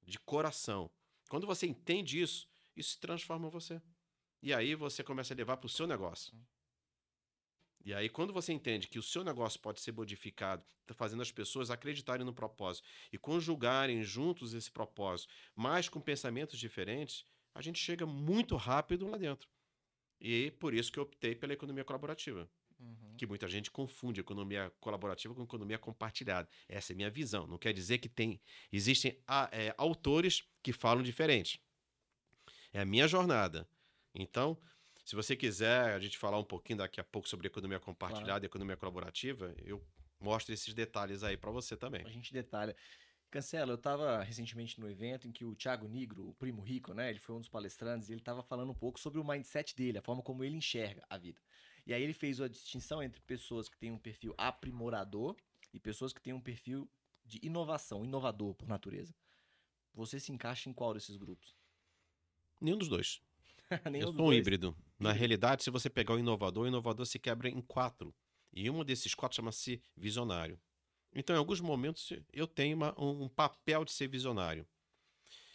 [0.02, 0.90] de coração.
[1.28, 3.80] Quando você entende isso, isso transforma você.
[4.42, 6.34] E aí você começa a levar para o seu negócio.
[7.84, 11.30] E aí, quando você entende que o seu negócio pode ser modificado, tá fazendo as
[11.30, 17.78] pessoas acreditarem no propósito e conjugarem juntos esse propósito, mas com pensamentos diferentes, a gente
[17.78, 19.48] chega muito rápido lá dentro.
[20.20, 22.50] E por isso que eu optei pela economia colaborativa.
[22.78, 23.16] Uhum.
[23.16, 26.48] Que muita gente confunde economia colaborativa com economia compartilhada.
[26.68, 27.46] Essa é a minha visão.
[27.46, 28.40] Não quer dizer que tem
[28.72, 31.60] existem é, autores que falam diferente.
[32.72, 33.68] É a minha jornada.
[34.14, 34.58] Então,
[35.08, 38.44] se você quiser a gente falar um pouquinho daqui a pouco sobre economia compartilhada claro.
[38.44, 39.82] e economia colaborativa, eu
[40.20, 42.04] mostro esses detalhes aí para você também.
[42.04, 42.76] A gente detalha.
[43.30, 47.08] Cancela, eu estava recentemente no evento em que o Thiago Nigro, o primo rico, né,
[47.08, 49.96] ele foi um dos palestrantes e ele estava falando um pouco sobre o mindset dele,
[49.96, 51.40] a forma como ele enxerga a vida.
[51.86, 55.34] E aí ele fez a distinção entre pessoas que têm um perfil aprimorador
[55.72, 56.86] e pessoas que têm um perfil
[57.24, 59.14] de inovação, inovador por natureza.
[59.94, 61.56] Você se encaixa em qual desses grupos?
[62.60, 63.22] Nenhum dos dois.
[63.90, 64.76] Nenhum eu sou um híbrido.
[64.98, 68.14] Na realidade, se você pegar o inovador, o inovador se quebra em quatro.
[68.52, 70.60] E um desses quatro chama-se visionário.
[71.14, 74.66] Então, em alguns momentos, eu tenho uma, um papel de ser visionário.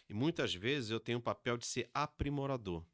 [0.09, 2.85] E muitas vezes eu tenho um papel de ser aprimorador.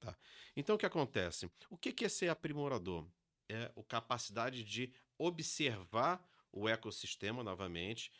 [0.00, 0.16] Tá?
[0.56, 1.50] Então, o que acontece?
[1.70, 3.06] O que é ser aprimorador?
[3.48, 8.10] É a capacidade de observar o ecossistema novamente,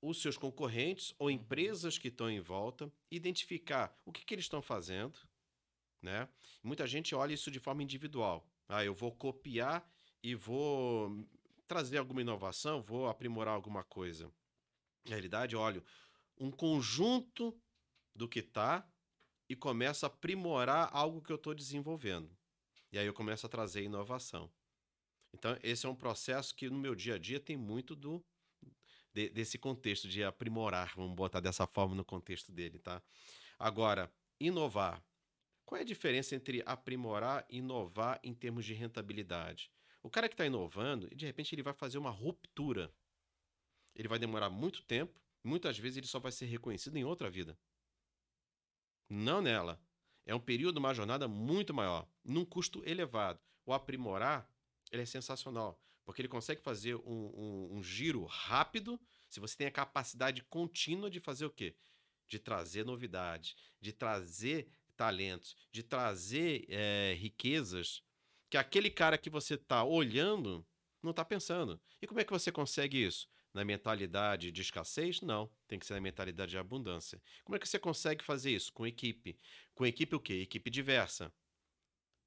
[0.00, 1.34] os seus concorrentes ou uhum.
[1.34, 5.18] empresas que estão em volta, identificar o que, que eles estão fazendo.
[6.02, 6.28] Né?
[6.62, 8.46] Muita gente olha isso de forma individual.
[8.68, 9.88] Ah, eu vou copiar
[10.22, 11.26] e vou
[11.66, 14.30] trazer alguma inovação, vou aprimorar alguma coisa.
[15.04, 15.84] Na realidade, olho
[16.38, 17.58] um conjunto
[18.14, 18.86] do que está
[19.48, 22.36] e começo a aprimorar algo que eu estou desenvolvendo.
[22.92, 24.50] E aí eu começo a trazer inovação.
[25.32, 28.24] Então, esse é um processo que no meu dia a dia tem muito do
[29.12, 33.02] de, desse contexto de aprimorar, vamos botar dessa forma no contexto dele, tá?
[33.58, 35.02] Agora, inovar.
[35.66, 39.68] Qual é a diferença entre aprimorar e inovar em termos de rentabilidade?
[40.00, 42.94] O cara que está inovando, de repente ele vai fazer uma ruptura.
[43.92, 47.58] Ele vai demorar muito tempo, muitas vezes ele só vai ser reconhecido em outra vida.
[49.08, 49.82] Não nela.
[50.24, 53.40] É um período, uma jornada muito maior, num custo elevado.
[53.64, 54.48] O aprimorar,
[54.92, 59.66] ele é sensacional, porque ele consegue fazer um, um, um giro rápido, se você tem
[59.66, 61.74] a capacidade contínua de fazer o quê?
[62.28, 68.02] De trazer novidades, de trazer talentos, de trazer é, riquezas
[68.48, 70.66] que aquele cara que você está olhando
[71.02, 71.80] não está pensando.
[72.00, 73.28] E como é que você consegue isso?
[73.52, 75.20] Na mentalidade de escassez?
[75.20, 75.50] Não.
[75.66, 77.22] Tem que ser na mentalidade de abundância.
[77.44, 78.72] Como é que você consegue fazer isso?
[78.72, 79.38] Com equipe.
[79.74, 80.34] Com equipe o quê?
[80.34, 81.32] Equipe diversa.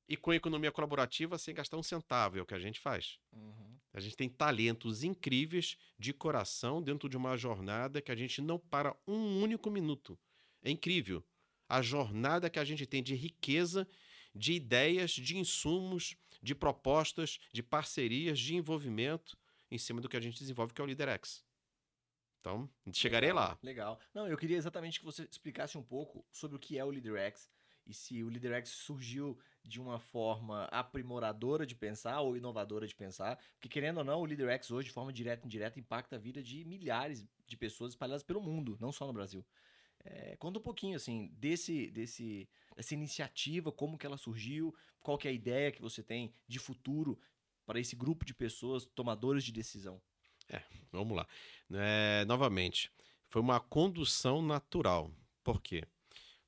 [0.08, 3.20] E com economia colaborativa sem gastar um centavo, é o que a gente faz.
[3.32, 3.78] Uhum.
[3.94, 8.58] A gente tem talentos incríveis de coração dentro de uma jornada que a gente não
[8.58, 10.18] para um único minuto.
[10.64, 11.24] É incrível.
[11.70, 13.88] A jornada que a gente tem de riqueza
[14.34, 19.38] de ideias, de insumos, de propostas, de parcerias, de envolvimento
[19.70, 21.44] em cima do que a gente desenvolve, que é o LeaderX.
[22.40, 23.60] Então, chegarei legal, lá.
[23.62, 24.00] Legal.
[24.14, 27.50] Não, eu queria exatamente que você explicasse um pouco sobre o que é o LeaderX
[27.86, 33.38] e se o LeaderX surgiu de uma forma aprimoradora de pensar ou inovadora de pensar,
[33.54, 36.42] porque querendo ou não, o LeaderX hoje, de forma direta e indireta, impacta a vida
[36.42, 39.44] de milhares de pessoas espalhadas pelo mundo, não só no Brasil.
[40.04, 45.28] É, conta um pouquinho assim desse, desse, dessa iniciativa, como que ela surgiu, qual que
[45.28, 47.20] é a ideia que você tem de futuro
[47.66, 50.02] para esse grupo de pessoas tomadores de decisão.
[50.50, 51.28] É, vamos lá.
[51.72, 52.92] É, novamente,
[53.28, 55.12] foi uma condução natural.
[55.44, 55.84] Por quê?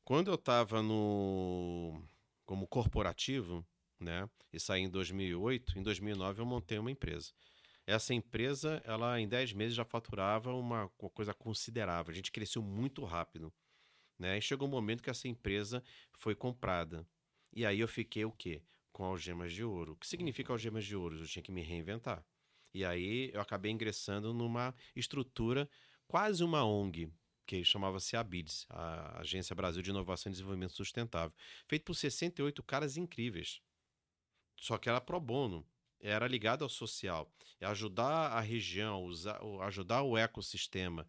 [0.03, 2.01] Quando eu estava no
[2.45, 3.65] como corporativo,
[3.99, 7.31] né, e saí em 2008, em 2009 eu montei uma empresa.
[7.85, 12.11] Essa empresa, ela em 10 meses já faturava uma, uma coisa considerável.
[12.11, 13.51] A gente cresceu muito rápido.
[14.17, 14.37] Né?
[14.37, 17.07] E chegou um momento que essa empresa foi comprada.
[17.51, 18.61] E aí eu fiquei o quê?
[18.91, 19.93] Com algemas de ouro.
[19.93, 21.17] O que significa algemas de ouro?
[21.17, 22.23] Eu tinha que me reinventar.
[22.73, 25.69] E aí eu acabei ingressando numa estrutura,
[26.07, 27.11] quase uma ONG,
[27.45, 31.35] que chamava-se ABIDS, a Agência Brasil de Inovação e Desenvolvimento Sustentável,
[31.67, 33.59] feito por 68 caras incríveis.
[34.55, 35.65] Só que era pro bono
[36.01, 41.07] era ligado ao social, é ajudar a região, usar, ajudar o ecossistema.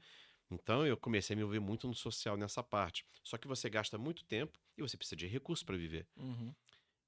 [0.50, 3.06] Então eu comecei a me envolver muito no social nessa parte.
[3.22, 6.06] Só que você gasta muito tempo e você precisa de recursos para viver.
[6.16, 6.54] Uhum.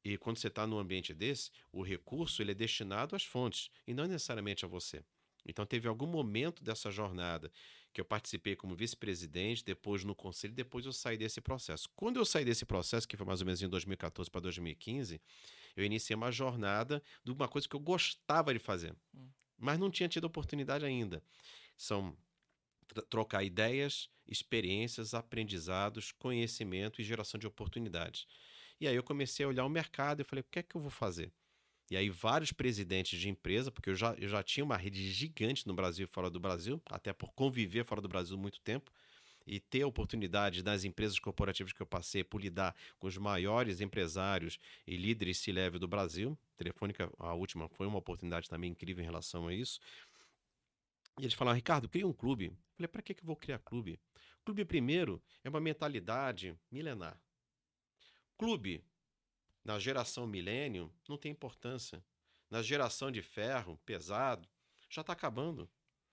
[0.04, 3.94] E quando você está num ambiente desse, o recurso ele é destinado às fontes e
[3.94, 5.02] não necessariamente a você.
[5.46, 7.50] Então teve algum momento dessa jornada
[7.92, 11.88] que eu participei como vice-presidente, depois no conselho, depois eu saí desse processo.
[11.94, 15.20] Quando eu saí desse processo, que foi mais ou menos em 2014 para 2015,
[15.76, 19.28] eu iniciei uma jornada de uma coisa que eu gostava de fazer, hum.
[19.56, 21.22] mas não tinha tido oportunidade ainda.
[21.76, 22.16] São
[23.08, 28.26] trocar ideias, experiências, aprendizados, conhecimento e geração de oportunidades.
[28.80, 30.80] E aí eu comecei a olhar o mercado e falei, o que é que eu
[30.80, 31.32] vou fazer?
[31.90, 35.66] E aí, vários presidentes de empresa, porque eu já, eu já tinha uma rede gigante
[35.66, 38.90] no Brasil e fora do Brasil, até por conviver fora do Brasil muito tempo,
[39.46, 43.80] e ter a oportunidade das empresas corporativas que eu passei por lidar com os maiores
[43.80, 46.38] empresários e líderes C-level do Brasil.
[46.56, 49.78] Telefônica, a última, foi uma oportunidade também incrível em relação a isso.
[51.18, 52.46] E eles falaram, Ricardo, cria um clube.
[52.46, 54.00] Eu falei, para que, que eu vou criar clube?
[54.44, 57.20] Clube, primeiro, é uma mentalidade milenar.
[58.36, 58.82] Clube
[59.64, 62.04] na geração milênio, não tem importância.
[62.50, 64.48] Na geração de ferro, pesado,
[64.88, 65.68] já está acabando.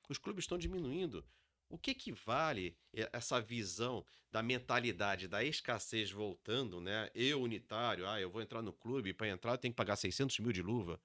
[0.08, 1.26] Os clubes estão diminuindo.
[1.70, 2.76] O que, que vale
[3.14, 7.10] essa visão da mentalidade da escassez voltando, né?
[7.14, 10.40] Eu, unitário, ah, eu vou entrar no clube, para entrar eu tenho que pagar 600
[10.40, 11.00] mil de luva.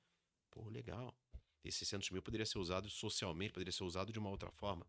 [0.51, 1.15] Pô, legal.
[1.65, 4.87] Esses 600 mil poderia ser usado socialmente, poderia ser usado de uma outra forma.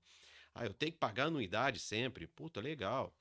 [0.54, 2.26] Ah, eu tenho que pagar anuidade sempre.
[2.26, 3.16] Puta, legal.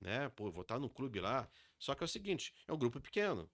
[0.00, 0.28] Né?
[0.30, 1.48] Pô, vou estar no clube lá.
[1.78, 3.50] Só que é o seguinte, é um grupo pequeno.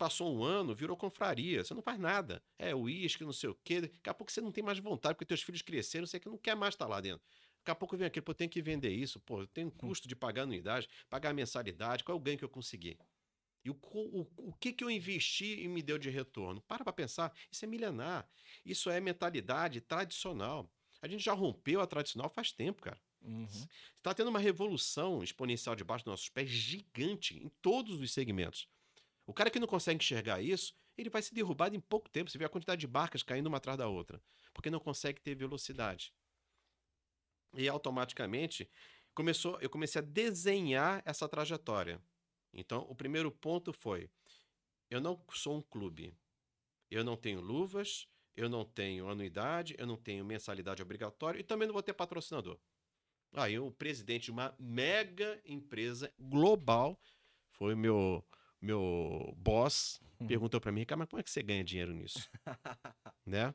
[0.00, 2.42] Passou um ano, virou confraria, você não faz nada.
[2.58, 3.82] É uísque, não sei o quê.
[3.82, 6.38] Daqui a pouco você não tem mais vontade, porque teus filhos cresceram, você que não
[6.38, 7.20] quer mais estar lá dentro.
[7.58, 9.70] Daqui a pouco vem aqui, pô, eu tenho que vender isso, pô, eu tenho um
[9.70, 12.96] custo de pagar anuidade, pagar mensalidade, qual é o ganho que eu consegui?
[13.62, 16.62] E o, o, o que, que eu investi e me deu de retorno?
[16.62, 18.26] Para para pensar, isso é milenar.
[18.64, 20.72] Isso é mentalidade tradicional.
[21.02, 22.98] A gente já rompeu a tradicional faz tempo, cara.
[23.20, 23.46] Uhum.
[23.98, 28.66] Está tendo uma revolução exponencial debaixo dos nossos pés gigante em todos os segmentos.
[29.30, 32.28] O cara que não consegue enxergar isso, ele vai se derrubar em pouco tempo.
[32.28, 34.20] Você vê a quantidade de barcas caindo uma atrás da outra,
[34.52, 36.12] porque não consegue ter velocidade.
[37.54, 38.68] E automaticamente
[39.14, 42.02] começou, eu comecei a desenhar essa trajetória.
[42.52, 44.10] Então, o primeiro ponto foi:
[44.90, 46.12] eu não sou um clube.
[46.90, 51.68] Eu não tenho luvas, eu não tenho anuidade, eu não tenho mensalidade obrigatória e também
[51.68, 52.58] não vou ter patrocinador.
[53.34, 57.00] Aí o presidente de uma mega empresa global
[57.52, 58.24] foi meu
[58.60, 60.26] meu boss uhum.
[60.26, 62.28] perguntou para mim, cara, mas como é que você ganha dinheiro nisso?
[63.26, 63.54] né?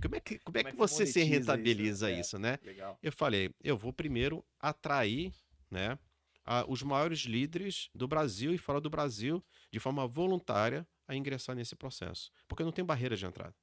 [0.00, 2.58] Como é que, como é como é que, você se rentabiliza isso, isso é, né?
[3.02, 5.32] Eu falei, eu vou primeiro atrair,
[5.70, 5.98] né,
[6.44, 11.56] a, os maiores líderes do Brasil e fora do Brasil, de forma voluntária, a ingressar
[11.56, 12.30] nesse processo.
[12.46, 13.54] Porque eu não tenho barreira de entrada.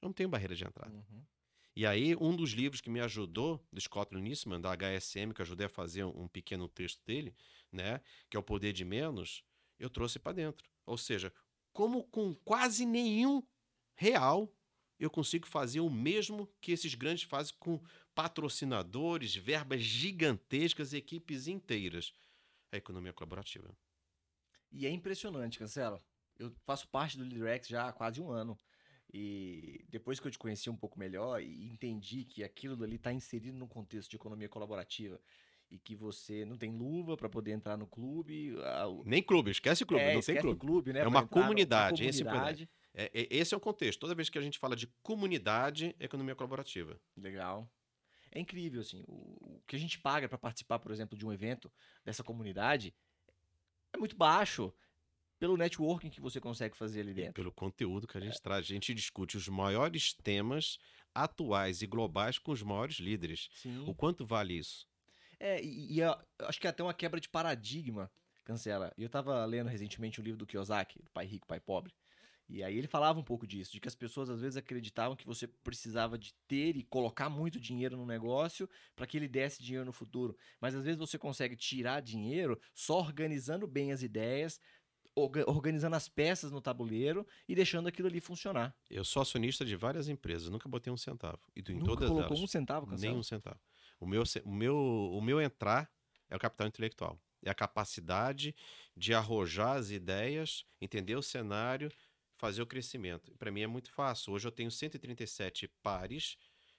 [0.00, 0.94] Eu não tenho barreira de entrada.
[0.94, 1.22] Uhum.
[1.74, 5.44] E aí, um dos livros que me ajudou, do Scott Nisman, da HSM, que eu
[5.44, 7.34] ajudei a fazer um, um pequeno texto dele,
[7.70, 9.44] né, que é o Poder de Menos,
[9.78, 10.68] eu trouxe para dentro.
[10.86, 11.32] Ou seja,
[11.72, 13.42] como com quase nenhum
[13.94, 14.52] real
[14.98, 17.80] eu consigo fazer o mesmo que esses grandes fazem com
[18.14, 22.12] patrocinadores, verbas gigantescas, equipes inteiras.
[22.72, 23.74] A economia colaborativa.
[24.70, 26.02] E é impressionante, Cancelo.
[26.36, 28.58] Eu faço parte do Liderex já há quase um ano.
[29.10, 33.12] E depois que eu te conheci um pouco melhor e entendi que aquilo dali está
[33.12, 35.18] inserido no contexto de economia colaborativa
[35.70, 38.54] e que você não tem luva para poder entrar no clube.
[39.04, 40.58] Nem clube, esquece clube, é, não tem clube.
[40.58, 42.62] clube né, é uma comunidade, uma comunidade.
[42.62, 44.00] Esse, é, é, esse é o contexto.
[44.00, 46.98] Toda vez que a gente fala de comunidade, economia colaborativa.
[47.16, 47.70] Legal.
[48.30, 51.32] É incrível, assim, o, o que a gente paga para participar, por exemplo, de um
[51.32, 51.70] evento
[52.04, 52.94] dessa comunidade
[53.92, 54.72] é muito baixo
[55.38, 57.30] pelo networking que você consegue fazer ali dentro.
[57.30, 58.40] E pelo conteúdo que a gente é.
[58.40, 58.64] traz.
[58.64, 60.78] A gente discute os maiores temas
[61.14, 63.48] atuais e globais com os maiores líderes.
[63.52, 63.84] Sim.
[63.86, 64.87] O quanto vale isso?
[65.40, 68.10] É, e, e eu acho que é até uma quebra de paradigma,
[68.44, 68.92] Cancela.
[68.96, 71.92] Eu estava lendo recentemente um livro do Kiyosaki, Pai Rico, Pai Pobre.
[72.48, 75.26] E aí ele falava um pouco disso, de que as pessoas às vezes acreditavam que
[75.26, 79.84] você precisava de ter e colocar muito dinheiro no negócio para que ele desse dinheiro
[79.84, 80.34] no futuro.
[80.58, 84.58] Mas às vezes você consegue tirar dinheiro só organizando bem as ideias,
[85.46, 88.74] organizando as peças no tabuleiro e deixando aquilo ali funcionar.
[88.88, 91.40] Eu sou acionista de várias empresas, nunca botei um centavo.
[91.54, 92.40] E em nunca todas colocou elas.
[92.40, 93.12] um centavo, Cancelo?
[93.12, 93.60] Nem um centavo.
[94.00, 95.90] O meu, o meu, o meu entrar
[96.28, 97.18] é o capital intelectual.
[97.42, 98.54] É a capacidade
[98.96, 101.90] de arrojar as ideias, entender o cenário,
[102.36, 103.32] fazer o crescimento.
[103.36, 104.32] Para mim é muito fácil.
[104.32, 106.36] Hoje eu tenho 137 pares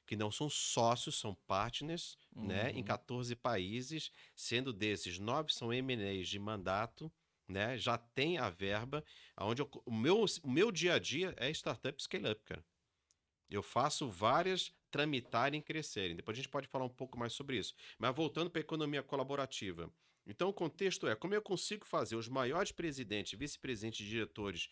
[0.09, 2.47] que não são sócios, são partners, uhum.
[2.47, 3.39] né, em 14 uhum.
[3.39, 7.11] países, sendo desses nove são M&As de mandato,
[7.47, 9.03] né, já tem a verba,
[9.37, 12.65] onde o meu o meu dia a dia é startup scale up, cara.
[13.51, 16.15] Eu faço várias tramitarem e crescerem.
[16.15, 17.75] Depois a gente pode falar um pouco mais sobre isso.
[17.97, 19.91] Mas voltando para a economia colaborativa.
[20.25, 24.69] Então o contexto é como eu consigo fazer os maiores presidentes, vice-presidentes e diretores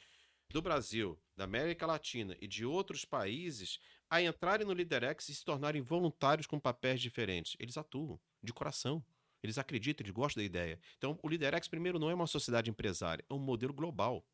[0.50, 3.80] do Brasil, da América Latina e de outros países
[4.10, 7.56] a entrarem no Liderex e se tornarem voluntários com papéis diferentes.
[7.60, 9.04] Eles atuam de coração.
[9.44, 10.80] Eles acreditam, eles gostam da ideia.
[10.98, 14.26] Então, o Liderex, primeiro, não é uma sociedade empresária, é um modelo global.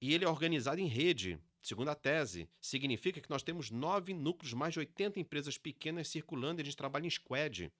[0.00, 1.40] E ele é organizado em rede.
[1.60, 6.60] Segundo a tese, significa que nós temos nove núcleos, mais de 80 empresas pequenas circulando
[6.60, 7.72] e a gente trabalha em squad.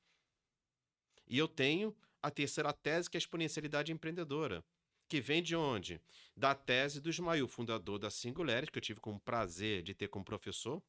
[1.27, 4.65] E eu tenho a terceira tese, que é a exponencialidade empreendedora.
[5.09, 5.99] que vem de onde?
[6.37, 10.23] Da tese do Ismael, fundador da Singularity, que eu tive como prazer de ter como
[10.23, 10.83] professor,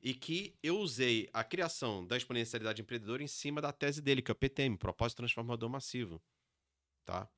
[0.00, 4.30] e que eu usei a criação da exponencialidade empreendedora em cima da tese dele, que
[4.30, 6.22] é o PTM, Propósito Transformador Massivo.
[7.04, 7.28] Tá?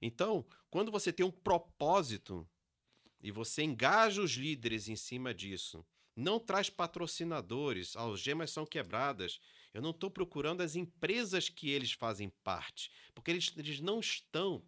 [0.00, 2.46] Então, quando você tem um propósito
[3.24, 5.82] e você engaja os líderes em cima disso,
[6.14, 9.40] não traz patrocinadores, algemas são quebradas.
[9.72, 14.62] Eu não estou procurando as empresas que eles fazem parte, porque eles, eles não estão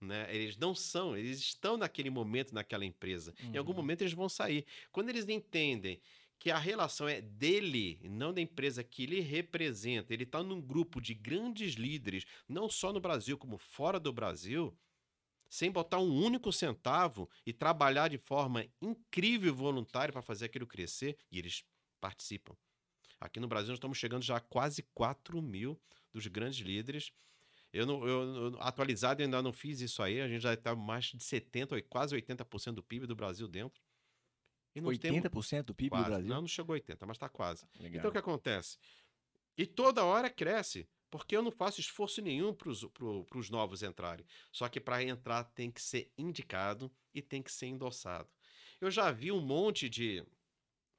[0.00, 0.32] né?
[0.32, 3.34] Eles não são, eles estão naquele momento naquela empresa.
[3.42, 3.52] Uhum.
[3.52, 3.78] Em algum uhum.
[3.78, 4.64] momento eles vão sair.
[4.92, 6.00] Quando eles entendem
[6.38, 10.14] que a relação é dele, não da empresa que ele representa.
[10.14, 14.72] Ele está num grupo de grandes líderes, não só no Brasil, como fora do Brasil,
[15.48, 20.66] sem botar um único centavo e trabalhar de forma incrível e voluntária para fazer aquilo
[20.66, 21.64] crescer, e eles
[22.00, 22.54] participam.
[23.20, 25.80] Aqui no Brasil, nós estamos chegando já a quase 4 mil
[26.12, 27.12] dos grandes líderes.
[27.72, 31.06] Eu, não, eu, atualizado, eu ainda não fiz isso aí, a gente já está mais
[31.06, 33.82] de 70%, quase 80% do PIB do Brasil dentro.
[34.74, 35.64] E 80% temos...
[35.64, 36.04] do PIB quase.
[36.04, 36.28] do Brasil?
[36.28, 37.66] Não, não chegou a 80, mas está quase.
[37.78, 37.98] Legal.
[37.98, 38.78] Então o que acontece?
[39.56, 44.26] E toda hora cresce, porque eu não faço esforço nenhum para os novos entrarem.
[44.52, 48.28] Só que para entrar tem que ser indicado e tem que ser endossado.
[48.80, 50.24] Eu já vi um monte de,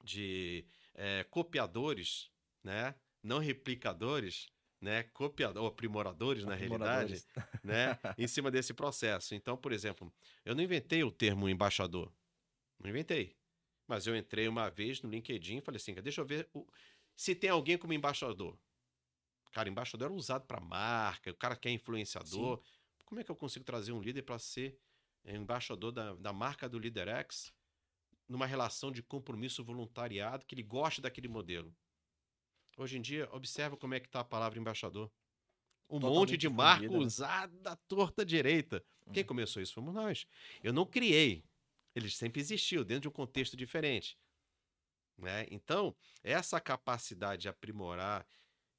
[0.04, 2.30] de é, copiadores,
[2.64, 2.96] né?
[3.24, 4.48] não replicadores,
[4.82, 7.24] né, copiador, aprimoradores, na realidade,
[7.64, 9.36] né, em cima desse processo.
[9.36, 10.12] Então, por exemplo,
[10.46, 12.12] eu não inventei o termo embaixador.
[12.80, 13.36] Não inventei.
[13.88, 16.66] Mas eu entrei uma vez no LinkedIn e falei assim: deixa eu ver o...
[17.16, 18.58] se tem alguém como embaixador.
[19.52, 22.58] Cara, embaixador era usado para marca, o cara que é influenciador.
[22.58, 22.64] Sim.
[23.06, 24.80] Como é que eu consigo trazer um líder para ser
[25.26, 27.52] embaixador da, da marca do LeaderX
[28.28, 31.76] numa relação de compromisso voluntariado que ele goste daquele modelo?
[32.78, 35.12] Hoje em dia, observa como é que está a palavra embaixador.
[35.90, 36.98] Um Totalmente monte de marca né?
[36.98, 38.86] usada torta direita.
[39.06, 39.14] Uhum.
[39.14, 40.28] Quem começou isso fomos nós.
[40.64, 41.44] Eu não criei,
[41.96, 44.18] ele sempre existiu dentro de um contexto diferente.
[45.18, 45.48] Né?
[45.52, 48.26] Então, essa capacidade de aprimorar,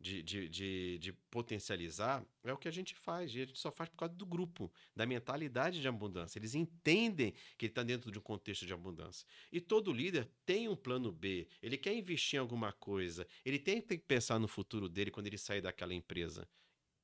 [0.00, 3.34] de, de, de, de, potencializar, é o que a gente faz.
[3.34, 6.38] E a gente só faz por causa do grupo, da mentalidade de abundância.
[6.38, 9.26] Eles entendem que ele está dentro de um contexto de abundância.
[9.52, 11.46] E todo líder tem um plano B.
[11.62, 13.26] Ele quer investir em alguma coisa.
[13.44, 16.48] Ele tem, que pensar no futuro dele quando ele sair daquela empresa.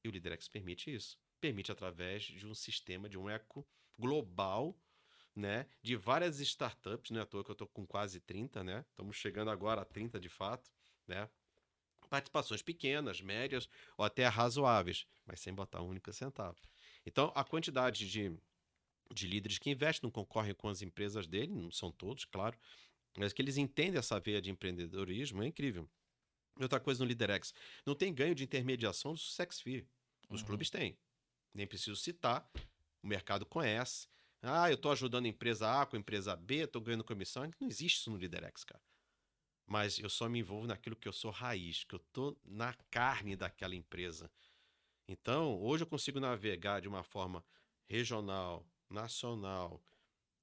[0.03, 1.19] E o LeaderX permite isso.
[1.39, 3.67] Permite através de um sistema, de um eco
[3.99, 4.79] global
[5.35, 8.87] né, de várias startups, não é à toa que eu estou com quase 30, né?
[8.89, 10.71] Estamos chegando agora a 30 de fato,
[11.07, 11.29] né?
[12.09, 16.57] Participações pequenas, médias ou até razoáveis, mas sem botar um único centavo.
[17.05, 18.37] Então, a quantidade de,
[19.13, 22.59] de líderes que investem não concorrem com as empresas dele, não são todos, claro,
[23.17, 25.89] mas que eles entendem essa veia de empreendedorismo é incrível.
[26.61, 27.53] Outra coisa no LeaderX,
[27.85, 29.87] não tem ganho de intermediação do Success Fee.
[30.29, 30.47] Os uhum.
[30.47, 30.99] clubes têm.
[31.53, 32.49] Nem preciso citar,
[33.03, 34.09] o mercado conhece.
[34.43, 37.43] Ah, eu estou ajudando a empresa A com a empresa B, estou ganhando comissão.
[37.61, 38.83] Não existe isso no LeaderX, cara.
[39.67, 43.35] Mas eu só me envolvo naquilo que eu sou raiz, que eu estou na carne
[43.35, 44.31] daquela empresa.
[45.09, 47.45] Então, hoje eu consigo navegar de uma forma
[47.87, 49.83] regional, nacional,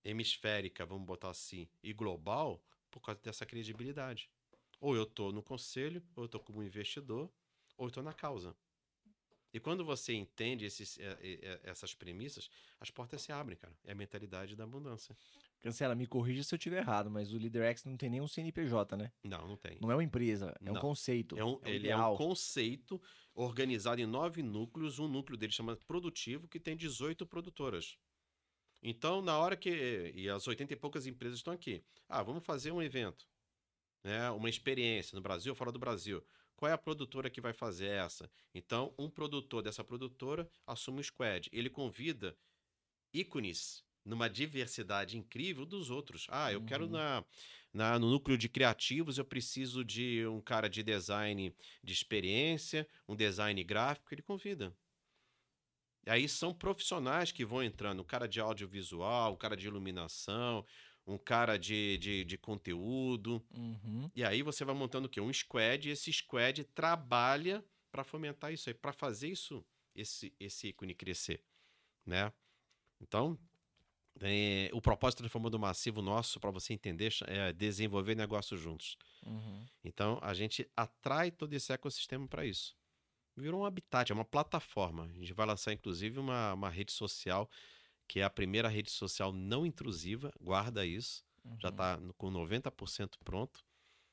[0.04, 2.62] hemisférica, vamos botar assim, e global,
[2.92, 4.30] por causa dessa credibilidade.
[4.80, 7.32] Ou eu estou no conselho, ou eu estou como investidor,
[7.78, 8.56] ou eu estou na causa.
[9.54, 12.50] E quando você entende esses, é, é, essas premissas,
[12.80, 13.74] as portas se abrem, cara.
[13.86, 15.16] É a mentalidade da abundância.
[15.64, 19.14] Cancela, me corrija se eu estiver errado, mas o LeaderX não tem nenhum CNPJ, né?
[19.24, 19.78] Não, não tem.
[19.82, 20.74] Não é uma empresa, é não.
[20.74, 21.38] um conceito.
[21.38, 22.11] É um, é um ele ideal.
[22.11, 23.01] é um conceito
[23.34, 24.99] organizado em nove núcleos.
[24.99, 27.97] Um núcleo dele chama Produtivo, que tem 18 produtoras.
[28.82, 30.11] Então, na hora que.
[30.14, 31.82] E as 80 e poucas empresas estão aqui.
[32.09, 33.26] Ah, vamos fazer um evento.
[34.03, 36.22] Né, uma experiência no Brasil ou fora do Brasil.
[36.57, 38.30] Qual é a produtora que vai fazer essa?
[38.53, 41.49] Então, um produtor dessa produtora assume o squad.
[41.53, 42.38] Ele convida
[43.14, 46.28] ícones numa diversidade incrível dos outros.
[46.30, 46.66] Ah, eu uhum.
[46.66, 47.24] quero na,
[47.74, 53.16] na, no núcleo de criativos, eu preciso de um cara de design de experiência, um
[53.16, 54.76] design gráfico, ele convida.
[56.06, 60.66] E aí são profissionais que vão entrando, o cara de audiovisual, o cara de iluminação,
[61.08, 63.43] um cara de, de, de conteúdo.
[63.56, 64.10] Uhum.
[64.14, 65.22] E aí você vai montando o quê?
[65.22, 69.64] Um squad, e esse squad trabalha para fomentar isso aí, para fazer isso,
[69.95, 71.41] esse, esse ícone crescer,
[72.06, 72.34] né?
[72.99, 73.38] Então,
[74.22, 78.97] é, o propósito transformador massivo nosso, para você entender, é desenvolver negócios juntos.
[79.26, 79.66] Uhum.
[79.84, 82.76] Então, a gente atrai todo esse ecossistema para isso.
[83.36, 85.05] Virou um habitat, é uma plataforma.
[85.05, 87.49] A gente vai lançar, inclusive, uma, uma rede social
[88.07, 91.59] que é a primeira rede social não intrusiva, guarda isso, uhum.
[91.59, 93.64] já está com 90% pronto.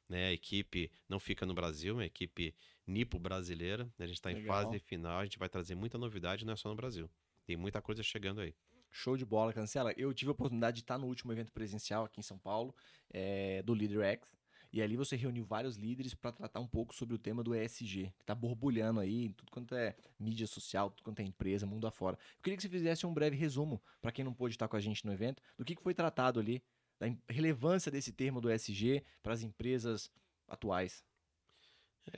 [0.08, 0.28] Né?
[0.28, 2.54] A equipe não fica no Brasil, é uma equipe
[2.86, 3.92] nipo brasileira.
[3.98, 6.68] A gente está em fase final, a gente vai trazer muita novidade, não é só
[6.68, 7.10] no Brasil.
[7.44, 8.54] Tem muita coisa chegando aí.
[8.90, 9.92] Show de bola, Cancela.
[9.96, 12.74] Eu tive a oportunidade de estar no último evento presencial aqui em São Paulo,
[13.12, 14.36] é, do Leader X.
[14.72, 18.12] E ali você reuniu vários líderes para tratar um pouco sobre o tema do ESG,
[18.16, 21.86] que está borbulhando aí em tudo quanto é mídia social, tudo quanto é empresa, mundo
[21.86, 22.16] afora.
[22.36, 24.80] Eu queria que você fizesse um breve resumo, para quem não pôde estar com a
[24.80, 26.62] gente no evento, do que foi tratado ali,
[27.00, 30.10] da relevância desse termo do ESG para as empresas
[30.46, 31.04] atuais.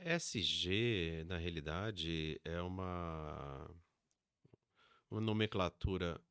[0.05, 3.69] ESG, na realidade, é uma,
[5.09, 6.21] uma nomenclatura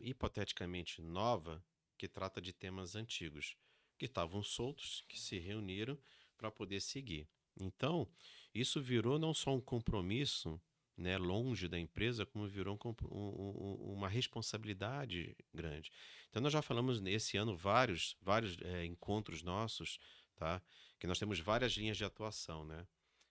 [0.00, 1.64] hipoteticamente nova
[1.96, 3.56] que trata de temas antigos
[3.98, 5.98] que estavam soltos, que se reuniram
[6.36, 7.28] para poder seguir.
[7.60, 8.08] Então,
[8.54, 10.60] isso virou não só um compromisso
[10.96, 15.90] né, longe da empresa, como virou um, um, uma responsabilidade grande.
[16.28, 19.98] Então, nós já falamos nesse ano vários, vários é, encontros nossos,
[20.36, 20.62] tá?
[20.98, 22.64] que nós temos várias linhas de atuação.
[22.64, 22.86] Né?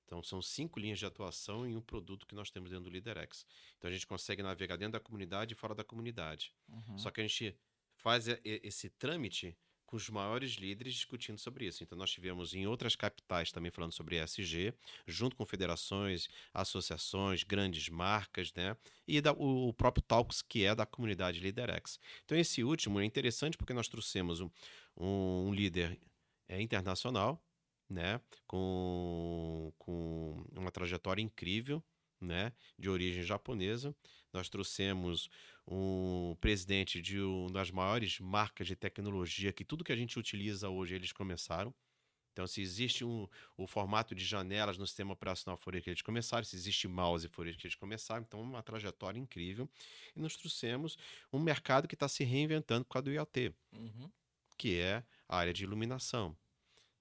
[0.07, 3.45] Então, são cinco linhas de atuação em um produto que nós temos dentro do LeaderX.
[3.77, 6.53] Então, a gente consegue navegar dentro da comunidade e fora da comunidade.
[6.69, 6.97] Uhum.
[6.97, 7.53] Só que a gente
[7.97, 11.83] faz esse trâmite com os maiores líderes discutindo sobre isso.
[11.83, 14.73] Então, nós tivemos em outras capitais também falando sobre ESG,
[15.05, 18.77] junto com federações, associações, grandes marcas, né?
[19.05, 21.99] E da, o, o, próprio Talks, que é da comunidade LeaderX.
[22.23, 24.49] Então, esse último é interessante porque nós trouxemos um,
[24.95, 25.99] um, um líder
[26.47, 27.41] é, internacional,
[27.89, 28.19] né?
[28.45, 31.83] Com, com uma trajetória incrível,
[32.19, 32.51] né?
[32.77, 33.95] De origem japonesa.
[34.33, 35.29] Nós trouxemos
[35.67, 40.69] um presidente de uma das maiores marcas de tecnologia que tudo que a gente utiliza
[40.69, 41.73] hoje eles começaram.
[42.37, 43.27] Então, se existe um,
[43.57, 47.51] o formato de janelas no sistema operacional foi que eles começaram, se existe mouse foi
[47.55, 49.67] que eles começaram, então uma trajetória incrível.
[50.15, 50.99] E nós trouxemos
[51.33, 54.11] um mercado que está se reinventando por causa do IoT, uhum.
[54.55, 56.37] que é a área de iluminação,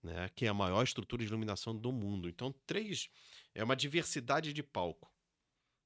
[0.06, 0.30] né?
[0.34, 2.28] que é a maior estrutura de iluminação do mundo.
[2.28, 3.08] Então, três
[3.54, 5.12] é uma diversidade de palco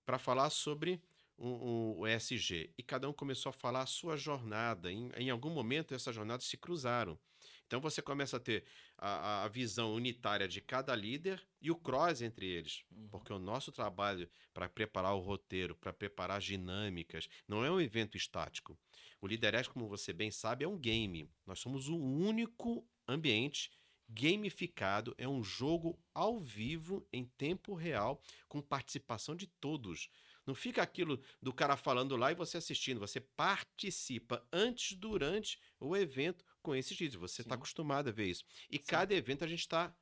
[0.05, 1.03] para falar sobre
[1.37, 4.93] o, o, ESG e cada um começou a falar a sua jornada.
[4.93, 7.19] Em, em algum momento, essas jornadas se cruzaram.
[7.67, 8.65] Então você começa a ter
[8.99, 12.85] a, a, visão unitária de cada líder e o cross entre eles.
[12.91, 13.09] Uhum.
[13.09, 17.81] Porque o nosso trabalho para preparar o roteiro, para preparar as dinâmicas, não é um
[17.81, 18.77] evento estático.
[19.21, 21.31] O Lideresco, como você bem sabe, é um game.
[21.47, 23.71] Nós somos o único ambiente
[24.11, 30.09] gamificado, é um jogo ao vivo, em tempo real, com participação de todos.
[30.47, 32.99] Não fica aquilo do cara falando lá e você assistindo.
[32.99, 37.21] Você participa antes, durante o evento com esses vídeos.
[37.21, 38.45] Você está acostumado a ver isso.
[38.69, 38.85] E Sim.
[38.87, 39.95] cada evento a gente está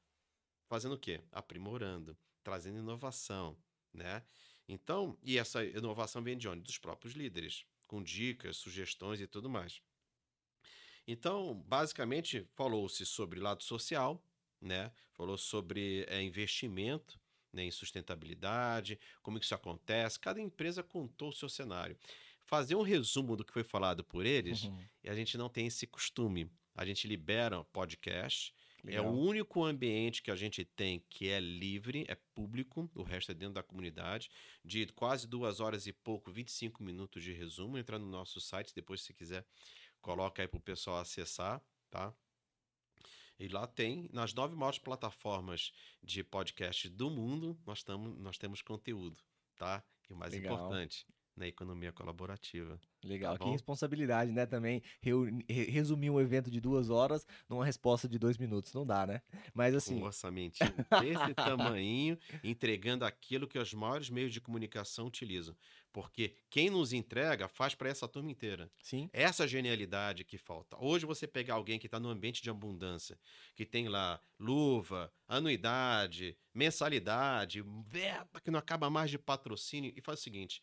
[0.68, 1.20] fazendo o quê?
[1.30, 3.58] Aprimorando, trazendo inovação,
[3.92, 4.22] né?
[4.66, 6.62] Então, e essa inovação vem de onde?
[6.62, 9.80] Dos próprios líderes, com dicas, sugestões e tudo mais.
[11.10, 14.22] Então, basicamente, falou-se sobre lado social,
[14.60, 14.92] né?
[15.14, 17.18] Falou sobre é, investimento,
[17.50, 20.20] né, em sustentabilidade, como isso acontece.
[20.20, 21.96] Cada empresa contou o seu cenário.
[22.44, 24.84] Fazer um resumo do que foi falado por eles, uhum.
[25.02, 26.50] e a gente não tem esse costume.
[26.74, 28.54] A gente libera podcast.
[28.84, 29.04] Legal.
[29.04, 33.32] É o único ambiente que a gente tem que é livre, é público, o resto
[33.32, 34.30] é dentro da comunidade,
[34.64, 37.76] de quase duas horas e pouco, 25 minutos de resumo.
[37.76, 39.44] Entra no nosso site, depois, se quiser,
[40.00, 42.14] coloca aí para o pessoal acessar, tá?
[43.38, 45.72] E lá tem, nas nove maiores plataformas
[46.02, 49.22] de podcast do mundo, nós, tamo, nós temos conteúdo,
[49.56, 49.84] tá?
[50.08, 50.54] E o mais Legal.
[50.54, 51.06] importante,
[51.38, 52.78] na economia colaborativa.
[53.04, 54.44] Legal, tá que responsabilidade, né?
[54.44, 54.82] Também
[55.48, 59.22] resumir um evento de duas horas numa resposta de dois minutos, não dá, né?
[59.54, 59.96] Mas assim.
[59.96, 60.58] Um orçamento
[61.00, 65.56] desse tamanho, entregando aquilo que os maiores meios de comunicação utilizam.
[65.92, 68.70] Porque quem nos entrega faz para essa turma inteira.
[68.82, 69.08] Sim.
[69.12, 70.76] Essa genialidade que falta.
[70.78, 73.18] Hoje você pegar alguém que está no ambiente de abundância,
[73.54, 80.20] que tem lá luva, anuidade, mensalidade, verba que não acaba mais de patrocínio, e faz
[80.20, 80.62] o seguinte: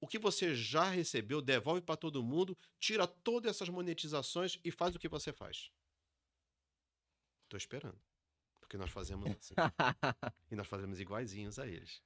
[0.00, 4.94] o que você já recebeu, devolve para todo mundo, tira todas essas monetizações e faz
[4.94, 5.70] o que você faz.
[7.44, 7.98] Estou esperando.
[8.60, 9.54] Porque nós fazemos assim.
[10.50, 12.02] e nós fazemos iguaizinhos a eles.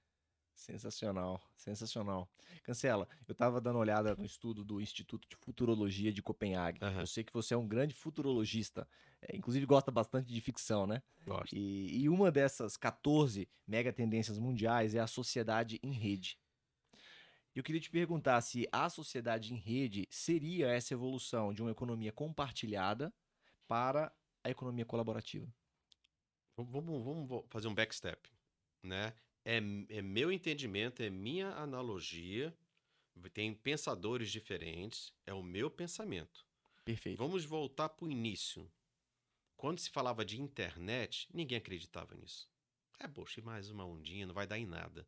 [0.54, 2.30] Sensacional, sensacional.
[2.62, 6.78] Cancela, eu estava dando uma olhada no estudo do Instituto de Futurologia de Copenhague.
[6.84, 7.00] Uhum.
[7.00, 8.86] Eu sei que você é um grande futurologista,
[9.20, 11.02] é, inclusive gosta bastante de ficção, né?
[11.26, 11.52] Gosto.
[11.52, 16.38] E, e uma dessas 14 mega tendências mundiais é a sociedade em rede.
[17.54, 22.12] Eu queria te perguntar se a sociedade em rede seria essa evolução de uma economia
[22.12, 23.12] compartilhada
[23.68, 25.46] para a economia colaborativa.
[26.56, 28.30] Vamos, vamos fazer um backstep,
[28.82, 29.14] né?
[29.44, 29.56] é,
[29.88, 32.56] é meu entendimento, é minha analogia.
[33.34, 36.46] Tem pensadores diferentes, é o meu pensamento.
[36.84, 37.18] Perfeito.
[37.18, 38.70] Vamos voltar para o início.
[39.56, 42.50] Quando se falava de internet, ninguém acreditava nisso.
[42.98, 45.06] É, poxa, mais uma ondinha, não vai dar em nada.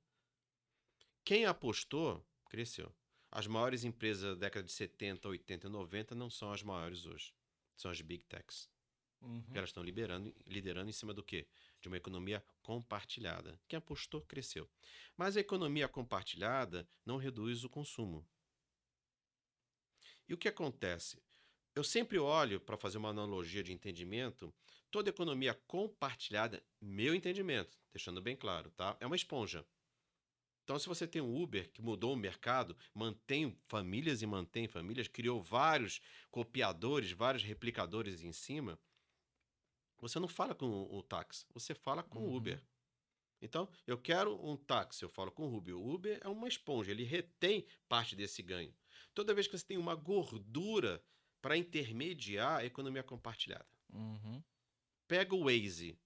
[1.24, 2.24] Quem apostou,
[2.54, 2.94] cresceu.
[3.32, 7.34] as maiores empresas da década de 70, 80 e 90 não são as maiores hoje.
[7.76, 8.70] São as big techs.
[9.20, 9.42] Uhum.
[9.52, 11.48] Elas estão liberando, liderando em cima do quê?
[11.80, 13.60] De uma economia compartilhada.
[13.66, 14.70] Quem apostou, cresceu.
[15.16, 18.24] Mas a economia compartilhada não reduz o consumo.
[20.28, 21.20] E o que acontece?
[21.74, 24.54] Eu sempre olho, para fazer uma analogia de entendimento,
[24.92, 28.96] toda economia compartilhada, meu entendimento, deixando bem claro, tá?
[29.00, 29.66] É uma esponja.
[30.64, 35.06] Então, se você tem um Uber que mudou o mercado, mantém famílias e mantém famílias,
[35.06, 36.00] criou vários
[36.30, 38.78] copiadores, vários replicadores em cima,
[40.00, 42.30] você não fala com o táxi, você fala com uhum.
[42.30, 42.62] o Uber.
[43.42, 45.76] Então, eu quero um táxi, eu falo com o Uber.
[45.76, 48.74] O Uber é uma esponja, ele retém parte desse ganho.
[49.14, 51.02] Toda vez que você tem uma gordura
[51.42, 53.68] para intermediar a economia compartilhada.
[53.92, 54.42] Uhum.
[55.06, 55.98] Pega o Waze.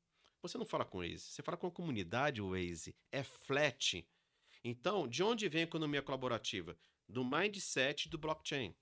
[0.42, 2.94] Você não fala com o Waze, você fala com a comunidade Waze.
[3.12, 4.04] É flat.
[4.62, 6.76] Então, de onde vem a economia colaborativa?
[7.08, 8.74] Do mindset do blockchain.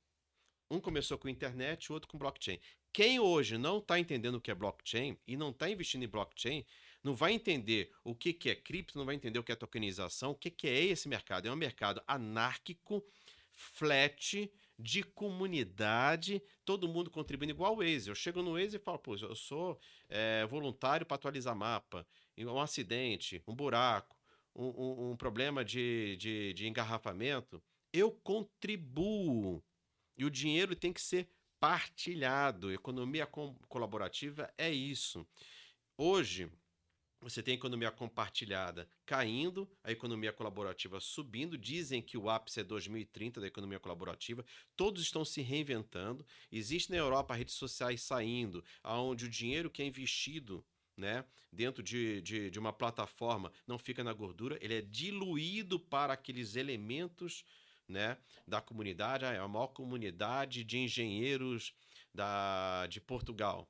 [0.70, 2.58] Um começou com internet, o outro com blockchain.
[2.92, 6.64] Quem hoje não está entendendo o que é blockchain e não está investindo em blockchain,
[7.04, 10.32] não vai entender o que, que é cripto, não vai entender o que é tokenização,
[10.32, 11.46] o que, que é esse mercado.
[11.46, 13.04] É um mercado anárquico,
[13.52, 18.08] flat, de comunidade, todo mundo contribuindo igual o Waze.
[18.08, 22.06] Eu chego no Waze e falo, pô, eu sou é, voluntário para atualizar mapa,
[22.36, 24.15] um acidente, um buraco,
[24.56, 27.62] um, um, um problema de, de, de engarrafamento.
[27.92, 29.62] Eu contribuo.
[30.16, 31.28] E o dinheiro tem que ser
[31.60, 32.72] partilhado.
[32.72, 33.26] Economia
[33.68, 35.26] colaborativa é isso.
[35.96, 36.50] Hoje,
[37.20, 41.58] você tem a economia compartilhada caindo, a economia colaborativa subindo.
[41.58, 44.44] Dizem que o ápice é 2030 da economia colaborativa.
[44.74, 46.26] Todos estão se reinventando.
[46.50, 50.64] Existe na Europa redes sociais saindo, onde o dinheiro que é investido
[50.96, 56.14] né, dentro de, de, de uma plataforma não fica na gordura, ele é diluído para
[56.14, 57.44] aqueles elementos
[57.88, 58.16] né,
[58.46, 59.24] da comunidade.
[59.24, 61.74] Ah, é a maior comunidade de engenheiros
[62.12, 63.68] da, de Portugal.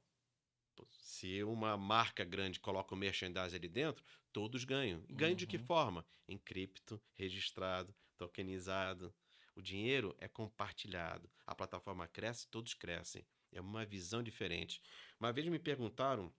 [0.91, 5.03] Se uma marca grande coloca o merchandising ali dentro, todos ganham.
[5.09, 5.37] E ganham uhum.
[5.37, 5.65] de que uhum.
[5.65, 6.07] forma?
[6.29, 9.15] Em cripto, registrado, tokenizado.
[9.55, 11.31] O dinheiro é compartilhado.
[11.47, 13.27] A plataforma cresce, todos crescem.
[13.51, 14.83] É uma visão diferente.
[15.19, 16.31] Uma vez me perguntaram,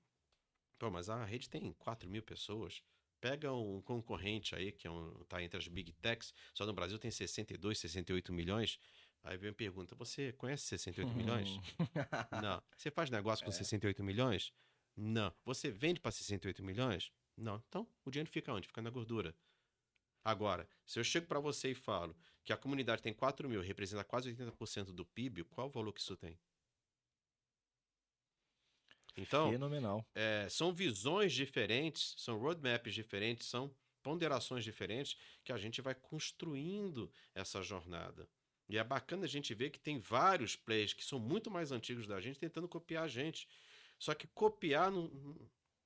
[0.77, 2.81] Pô, mas a rede tem 4 mil pessoas.
[3.19, 6.99] Pega um concorrente aí, que é um, tá entre as big techs, só no Brasil
[6.99, 8.79] tem 62, 68 milhões.
[9.23, 11.49] Aí vem pergunta: você conhece 68 milhões?
[12.41, 12.61] Não.
[12.77, 13.53] Você faz negócio com é.
[13.53, 14.53] 68 milhões?
[14.95, 15.33] Não.
[15.43, 17.11] Você vende para 68 milhões?
[17.35, 17.61] Não.
[17.67, 18.67] Então, o dinheiro fica onde?
[18.67, 19.35] Fica na gordura.
[20.23, 24.03] Agora, se eu chego para você e falo que a comunidade tem 4 mil, representa
[24.03, 26.37] quase 80% do PIB, qual o valor que isso tem?
[29.17, 30.05] Então, Fenomenal.
[30.13, 37.11] É, são visões diferentes, são roadmaps diferentes, são ponderações diferentes que a gente vai construindo
[37.33, 38.29] essa jornada.
[38.69, 42.05] E é bacana a gente ver que tem vários players que são muito mais antigos
[42.05, 43.47] da gente tentando copiar a gente.
[43.97, 45.09] Só que copiar, não...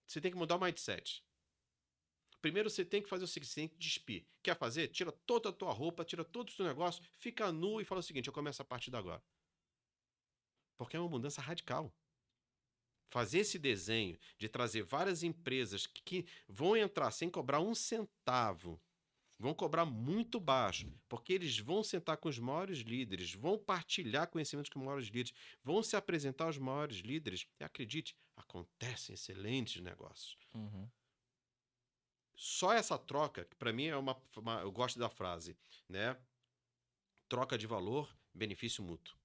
[0.05, 1.23] você tem que mudar o mindset.
[2.41, 4.25] Primeiro você tem que fazer o seguinte, você tem que despir.
[4.41, 4.87] Quer fazer?
[4.87, 8.03] Tira toda a tua roupa, tira todo o teu negócio, fica nu e fala o
[8.03, 9.23] seguinte, eu começo a partir de agora.
[10.75, 11.93] Porque é uma mudança radical.
[13.11, 18.81] Fazer esse desenho de trazer várias empresas que vão entrar sem cobrar um centavo
[19.37, 24.69] vão cobrar muito baixo, porque eles vão sentar com os maiores líderes, vão partilhar conhecimentos
[24.69, 25.33] com os maiores líderes,
[25.63, 27.47] vão se apresentar aos maiores líderes.
[27.59, 30.37] E acredite, acontecem excelentes negócios.
[30.53, 30.87] Uhum.
[32.35, 35.57] Só essa troca, que para mim é uma, uma, Eu gosto da frase,
[35.89, 36.15] né?
[37.27, 39.17] Troca de valor, benefício mútuo.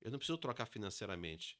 [0.00, 1.58] Eu não preciso trocar financeiramente.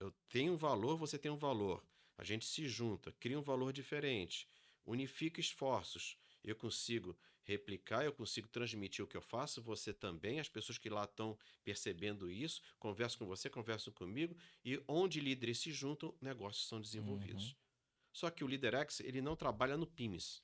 [0.00, 1.84] Eu tenho um valor, você tem um valor.
[2.16, 4.48] A gente se junta, cria um valor diferente,
[4.84, 10.48] unifica esforços eu consigo replicar, eu consigo transmitir o que eu faço, você também, as
[10.48, 15.72] pessoas que lá estão percebendo isso, conversam com você, conversam comigo, e onde líderes se
[15.72, 17.50] juntam, negócios são desenvolvidos.
[17.50, 17.56] Uhum.
[18.12, 20.42] Só que o LeaderX, ele não trabalha no PIMS.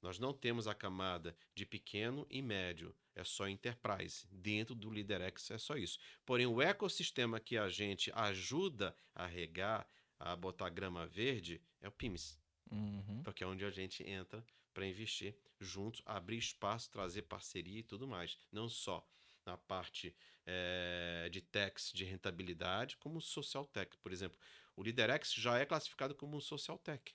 [0.00, 4.26] Nós não temos a camada de pequeno e médio, é só enterprise.
[4.30, 5.98] Dentro do LeaderX é só isso.
[6.24, 9.88] Porém, o ecossistema que a gente ajuda a regar,
[10.18, 12.38] a botar grama verde, é o PIMS.
[12.70, 13.22] Uhum.
[13.24, 18.06] Porque é onde a gente entra para investir juntos, abrir espaço, trazer parceria e tudo
[18.06, 18.38] mais.
[18.52, 19.04] Não só
[19.44, 20.14] na parte
[20.46, 23.96] é, de techs de rentabilidade, como social tech.
[23.98, 24.38] Por exemplo,
[24.76, 27.12] o LeaderX já é classificado como social tech.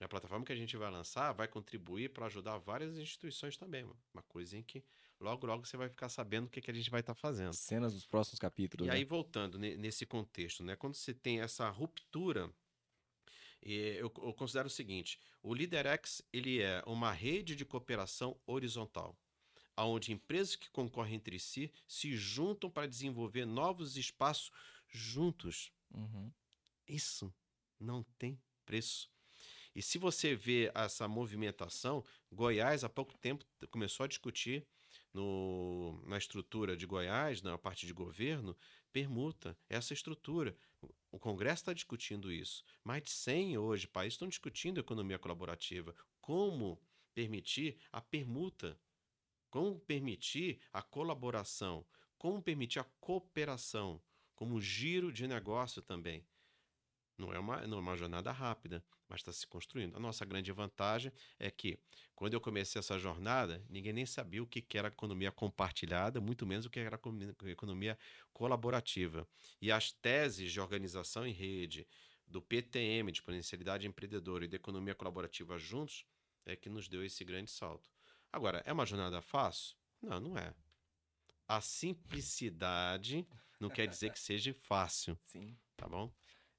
[0.00, 3.84] A plataforma que a gente vai lançar vai contribuir para ajudar várias instituições também.
[4.14, 4.84] Uma coisa em que
[5.18, 7.52] logo, logo você vai ficar sabendo o que, que a gente vai estar tá fazendo.
[7.52, 8.86] Cenas dos próximos capítulos.
[8.86, 8.96] E né?
[8.96, 10.76] aí, voltando nesse contexto, né?
[10.76, 12.52] quando você tem essa ruptura
[13.62, 19.16] eu, eu considero o seguinte: o LeaderX ele é uma rede de cooperação horizontal,
[19.76, 24.50] onde empresas que concorrem entre si se juntam para desenvolver novos espaços
[24.88, 25.72] juntos.
[25.92, 26.32] Uhum.
[26.86, 27.32] Isso
[27.78, 29.10] não tem preço.
[29.78, 34.66] E se você vê essa movimentação, Goiás há pouco tempo começou a discutir
[35.14, 38.56] no, na estrutura de Goiás, na parte de governo,
[38.92, 40.56] permuta essa estrutura.
[41.12, 42.64] O Congresso está discutindo isso.
[42.82, 45.94] Mais de 100 hoje países estão discutindo economia colaborativa.
[46.20, 46.82] Como
[47.14, 48.76] permitir a permuta,
[49.48, 51.86] como permitir a colaboração,
[52.18, 54.02] como permitir a cooperação,
[54.34, 56.26] como giro de negócio também.
[57.16, 59.96] Não é uma, não é uma jornada rápida, mas está se construindo.
[59.96, 61.78] A nossa grande vantagem é que,
[62.14, 66.66] quando eu comecei essa jornada, ninguém nem sabia o que era economia compartilhada, muito menos
[66.66, 67.00] o que era
[67.46, 67.98] economia
[68.32, 69.26] colaborativa.
[69.60, 71.86] E as teses de organização em rede,
[72.26, 76.04] do PTM, de Potencialidade Empreendedora, e da economia colaborativa juntos,
[76.44, 77.90] é que nos deu esse grande salto.
[78.30, 79.76] Agora, é uma jornada fácil?
[80.02, 80.54] Não, não é.
[81.46, 83.26] A simplicidade
[83.58, 85.18] não quer dizer que seja fácil.
[85.24, 85.56] Sim.
[85.76, 86.12] Tá bom?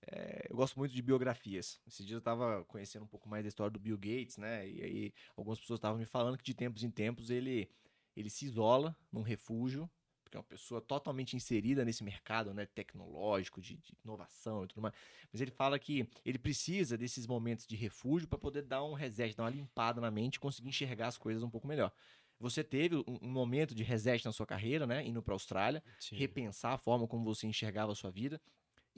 [0.08, 1.80] É, eu gosto muito de biografias.
[1.88, 4.68] Esses dias eu estava conhecendo um pouco mais da história do Bill Gates, né?
[4.68, 7.70] E aí algumas pessoas estavam me falando que de tempos em tempos ele,
[8.16, 9.90] ele se isola num refúgio,
[10.24, 14.82] porque é uma pessoa totalmente inserida nesse mercado né, tecnológico, de, de inovação e tudo
[14.82, 14.94] mais.
[15.32, 19.36] Mas ele fala que ele precisa desses momentos de refúgio para poder dar um reset,
[19.36, 21.92] dar uma limpada na mente e conseguir enxergar as coisas um pouco melhor.
[22.40, 25.06] Você teve um, um momento de reset na sua carreira, né?
[25.06, 26.16] Indo para a Austrália, Sim.
[26.16, 28.40] repensar a forma como você enxergava a sua vida.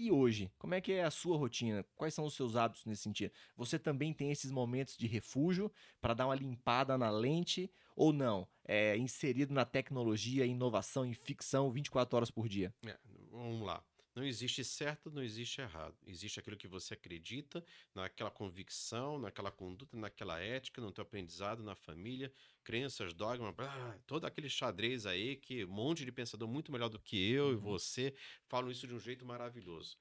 [0.01, 1.85] E hoje, como é que é a sua rotina?
[1.95, 3.31] Quais são os seus hábitos nesse sentido?
[3.55, 5.71] Você também tem esses momentos de refúgio
[6.01, 8.47] para dar uma limpada na lente ou não?
[8.65, 12.73] É inserido na tecnologia, inovação e ficção 24 horas por dia?
[12.83, 12.97] É,
[13.29, 13.83] vamos lá.
[14.13, 15.95] Não existe certo, não existe errado.
[16.05, 17.63] Existe aquilo que você acredita,
[17.95, 22.31] naquela convicção, naquela conduta, naquela ética, no teu aprendizado, na família,
[22.63, 26.99] crenças, dogma, blá, todo aquele xadrez aí que um monte de pensador muito melhor do
[26.99, 27.53] que eu uhum.
[27.53, 28.13] e você
[28.47, 29.97] falam isso de um jeito maravilhoso.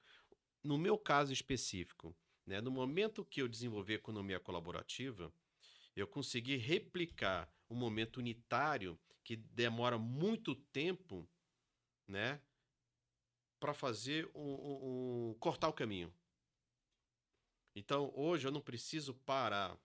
[0.61, 2.13] No meu caso específico,
[2.45, 5.33] né, no momento que eu desenvolvi a economia colaborativa,
[5.95, 11.27] eu consegui replicar um momento unitário que demora muito tempo,
[12.07, 12.41] né?
[13.61, 16.11] Para fazer um, um, um, cortar o caminho.
[17.75, 19.77] Então hoje eu não preciso parar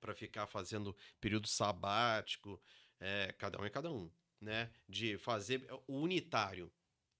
[0.00, 2.60] para ficar fazendo período sabático,
[2.98, 4.70] é, cada um é cada um, né?
[4.88, 6.70] De fazer o unitário,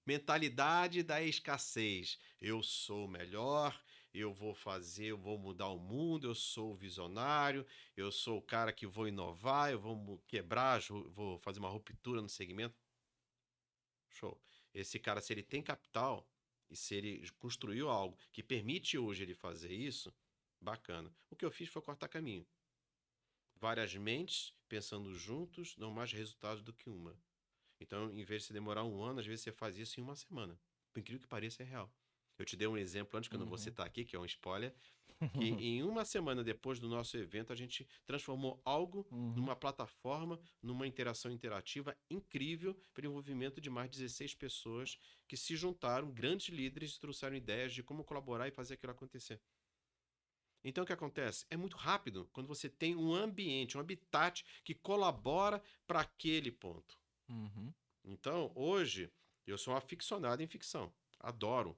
[0.05, 2.19] mentalidade da escassez.
[2.41, 3.81] Eu sou melhor,
[4.13, 7.65] eu vou fazer, eu vou mudar o mundo, eu sou visionário,
[7.95, 12.29] eu sou o cara que vou inovar, eu vou quebrar, vou fazer uma ruptura no
[12.29, 12.75] segmento.
[14.09, 14.48] Show.
[14.73, 16.27] Esse cara, se ele tem capital
[16.69, 20.13] e se ele construiu algo que permite hoje ele fazer isso,
[20.61, 21.11] bacana.
[21.29, 22.45] O que eu fiz foi cortar caminho.
[23.55, 27.17] Várias mentes pensando juntos dão mais resultados do que uma.
[27.79, 30.15] Então, em vez de você demorar um ano, às vezes você faz isso em uma
[30.15, 30.59] semana.
[30.91, 31.91] Por incrível que pareça, é real.
[32.39, 33.63] Eu te dei um exemplo antes, que eu não vou uhum.
[33.63, 34.73] citar aqui, que é um spoiler,
[35.33, 35.43] que
[35.77, 39.33] em uma semana depois do nosso evento, a gente transformou algo uhum.
[39.35, 45.35] numa plataforma, numa interação interativa incrível para o envolvimento de mais de 16 pessoas que
[45.35, 49.41] se juntaram, grandes líderes, e trouxeram ideias de como colaborar e fazer aquilo acontecer.
[50.63, 51.45] Então o que acontece?
[51.49, 56.97] É muito rápido quando você tem um ambiente, um habitat que colabora para aquele ponto.
[57.29, 57.73] Uhum.
[58.03, 59.11] Então, hoje,
[59.45, 60.91] eu sou aficionado em ficção.
[61.19, 61.77] Adoro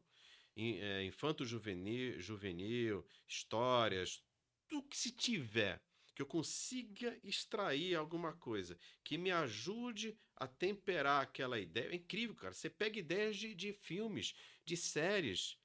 [0.55, 4.23] infanto juvenil, juvenil, histórias,
[4.67, 5.81] tudo que se tiver
[6.13, 11.89] que eu consiga extrair alguma coisa que me ajude a temperar aquela ideia.
[11.91, 12.53] É incrível, cara.
[12.53, 14.33] Você pega ideias de, de filmes,
[14.65, 15.57] de séries.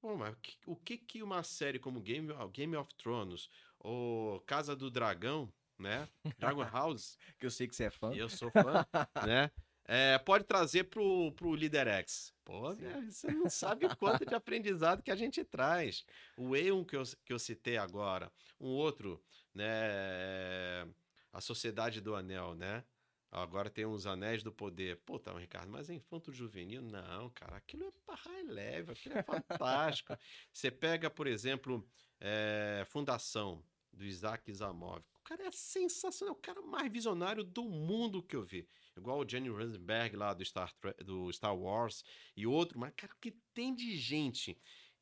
[0.00, 0.34] Pô, mas
[0.66, 6.08] o que, que uma série como Game, Game of Thrones ou Casa do Dragão, né?
[6.38, 7.18] Dragon House.
[7.38, 8.14] que eu sei que você é fã.
[8.14, 8.86] Eu sou fã,
[9.26, 9.50] né?
[9.92, 12.32] É, pode trazer pro, pro Líder X.
[12.44, 16.04] Pô, né, você não sabe o quanto de aprendizado que a gente traz.
[16.36, 18.30] O E1 que eu, que eu citei agora,
[18.60, 19.20] um outro,
[19.52, 19.66] né?
[21.32, 22.84] A Sociedade do Anel, né?
[23.32, 24.96] Agora tem os Anéis do Poder.
[25.04, 26.82] Pô, tá, Ricardo, mas é infanto juvenil?
[26.82, 30.16] Não, cara, aquilo é high level, aquilo é fantástico.
[30.54, 31.84] Você pega, por exemplo,
[32.20, 33.60] é, Fundação,
[33.92, 35.02] do Isaac Zamov.
[35.30, 39.28] O cara é sensacional, o cara mais visionário do mundo que eu vi igual o
[39.28, 40.72] Jenny Rosenberg lá do Star,
[41.04, 42.04] do Star Wars
[42.36, 44.56] e outro, mas, cara, que tem de gente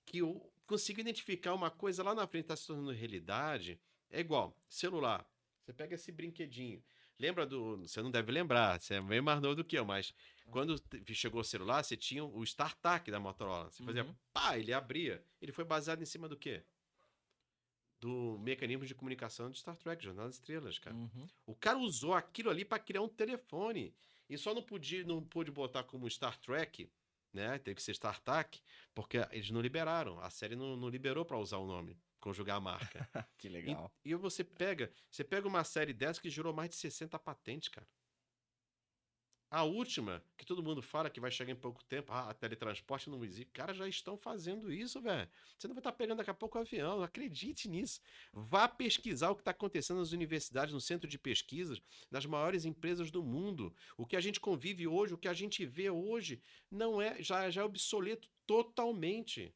[0.06, 4.56] que eu consigo identificar uma coisa lá na frente está se tornando realidade, é igual,
[4.68, 5.28] celular.
[5.64, 6.82] Você pega esse brinquedinho.
[7.18, 7.78] Lembra do.
[7.78, 10.14] Você não deve lembrar, você é bem mais novo do que eu, mas
[10.50, 13.70] quando chegou o celular, você tinha o StarTAC da Motorola.
[13.70, 14.14] Você fazia uhum.
[14.32, 15.22] pá, ele abria.
[15.42, 16.62] Ele foi baseado em cima do quê?
[18.00, 20.94] Do mecanismo de comunicação de Star Trek, Jornada das Estrelas, cara.
[20.94, 21.26] Uhum.
[21.46, 23.94] O cara usou aquilo ali para criar um telefone.
[24.28, 26.90] E só não podia, não pôde botar como Star Trek,
[27.32, 27.58] né?
[27.58, 28.60] Teve que ser Star Trek,
[28.94, 30.20] porque eles não liberaram.
[30.20, 33.08] A série não, não liberou para usar o nome, conjugar a marca.
[33.38, 33.92] que legal.
[34.04, 37.68] E, e você pega, você pega uma série dessa que gerou mais de 60 patentes,
[37.68, 37.86] cara.
[39.50, 43.24] A última, que todo mundo fala que vai chegar em pouco tempo, ah, teletransporte não
[43.24, 43.50] existe.
[43.50, 45.26] Cara, já estão fazendo isso, velho.
[45.56, 47.98] Você não vai estar pegando daqui a pouco o avião, acredite nisso.
[48.30, 51.80] Vá pesquisar o que está acontecendo nas universidades, no centro de pesquisas,
[52.10, 53.74] nas maiores empresas do mundo.
[53.96, 57.48] O que a gente convive hoje, o que a gente vê hoje, não é já,
[57.48, 59.54] já é obsoleto totalmente.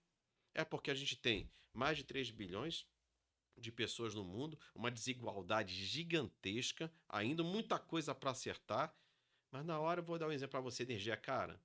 [0.54, 2.86] É porque a gente tem mais de 3 bilhões
[3.58, 8.94] de pessoas no mundo, uma desigualdade gigantesca, ainda muita coisa para acertar
[9.52, 11.60] mas na hora eu vou dar um exemplo para você: energia cara.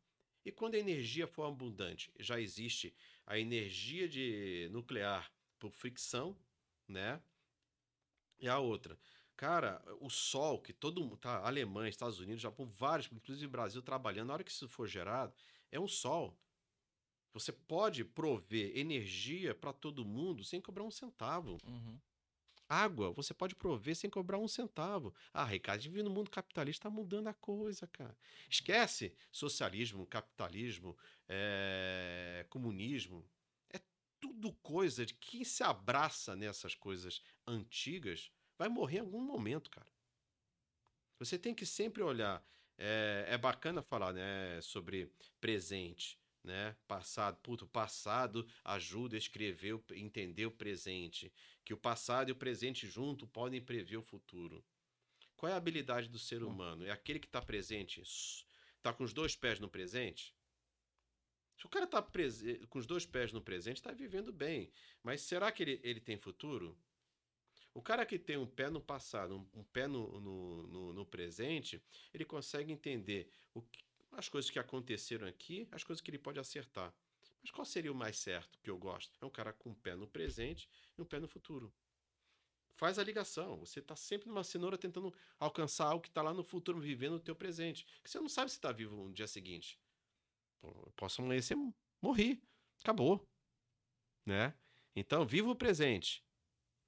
[0.45, 2.93] E quando a energia for abundante, já existe
[3.25, 6.37] a energia de nuclear por fricção,
[6.87, 7.21] né?
[8.39, 8.97] E a outra.
[9.35, 11.45] Cara, o sol, que todo mundo, tá?
[11.45, 15.33] Alemanha, Estados Unidos, Japão, vários, inclusive Brasil trabalhando, na hora que isso for gerado,
[15.71, 16.37] é um sol.
[17.33, 21.57] Você pode prover energia para todo mundo sem cobrar um centavo.
[21.67, 21.99] Uhum.
[22.69, 25.13] Água, você pode prover sem cobrar um centavo.
[25.33, 28.17] Ah, Ricardo, vive no mundo capitalista, está mudando a coisa, cara.
[28.49, 30.97] Esquece socialismo, capitalismo,
[31.27, 32.45] é...
[32.49, 33.25] comunismo.
[33.71, 33.79] É
[34.19, 39.91] tudo coisa de quem se abraça nessas coisas antigas vai morrer em algum momento, cara.
[41.19, 42.43] Você tem que sempre olhar.
[42.79, 45.11] É, é bacana falar né, sobre
[45.41, 46.75] presente né?
[46.87, 51.31] Passado, puto, passado ajuda a escrever, entender o presente,
[51.63, 54.63] que o passado e o presente junto podem prever o futuro.
[55.35, 56.85] Qual é a habilidade do ser humano?
[56.85, 60.33] É aquele que está presente, está com os dois pés no presente?
[61.57, 62.01] Se o cara está
[62.69, 64.71] com os dois pés no presente, está vivendo bem.
[65.03, 66.77] Mas será que ele, ele tem futuro?
[67.73, 71.05] O cara que tem um pé no passado, um, um pé no, no, no, no,
[71.05, 71.81] presente,
[72.13, 76.39] ele consegue entender o que, as coisas que aconteceram aqui, as coisas que ele pode
[76.39, 76.93] acertar.
[77.41, 79.17] Mas qual seria o mais certo que eu gosto?
[79.21, 81.73] É um cara com um pé no presente e um pé no futuro.
[82.75, 83.57] Faz a ligação.
[83.57, 87.19] Você está sempre numa cenoura tentando alcançar algo que está lá no futuro, vivendo o
[87.19, 87.85] teu presente.
[87.85, 89.79] Porque você não sabe se está vivo no dia seguinte.
[90.59, 91.57] Pô, posso amanhecer,
[92.01, 92.41] morri.
[92.81, 93.27] Acabou.
[94.25, 94.53] Né?
[94.95, 96.23] Então, viva o presente.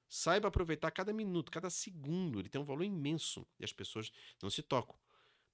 [0.08, 2.40] Saiba aproveitar cada minuto, cada segundo.
[2.40, 3.48] Ele tem um valor imenso.
[3.60, 4.12] E as pessoas
[4.42, 4.96] não se tocam.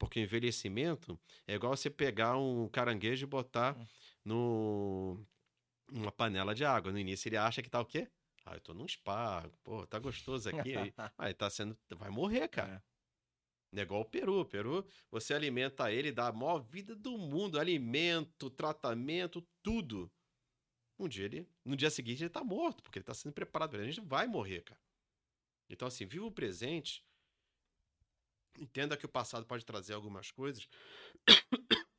[0.05, 3.87] Porque envelhecimento é igual você pegar um caranguejo e botar hum.
[4.23, 5.25] no
[5.91, 6.91] numa panela de água.
[6.91, 8.07] No início ele acha que tá o quê?
[8.45, 10.77] Ah, eu tô num spa, pô, tá gostoso aqui.
[10.77, 11.75] aí, aí tá sendo.
[11.97, 12.83] Vai morrer, cara.
[13.73, 13.79] É.
[13.79, 14.41] é igual o peru.
[14.41, 17.59] O peru, você alimenta ele, dá a maior vida do mundo.
[17.59, 20.11] Alimento, tratamento, tudo.
[20.99, 21.49] Um dia ele.
[21.63, 23.75] No dia seguinte ele tá morto, porque ele tá sendo preparado.
[23.75, 24.79] A gente vai morrer, cara.
[25.67, 27.03] Então, assim, viva o presente
[28.59, 30.67] Entenda que o passado pode trazer algumas coisas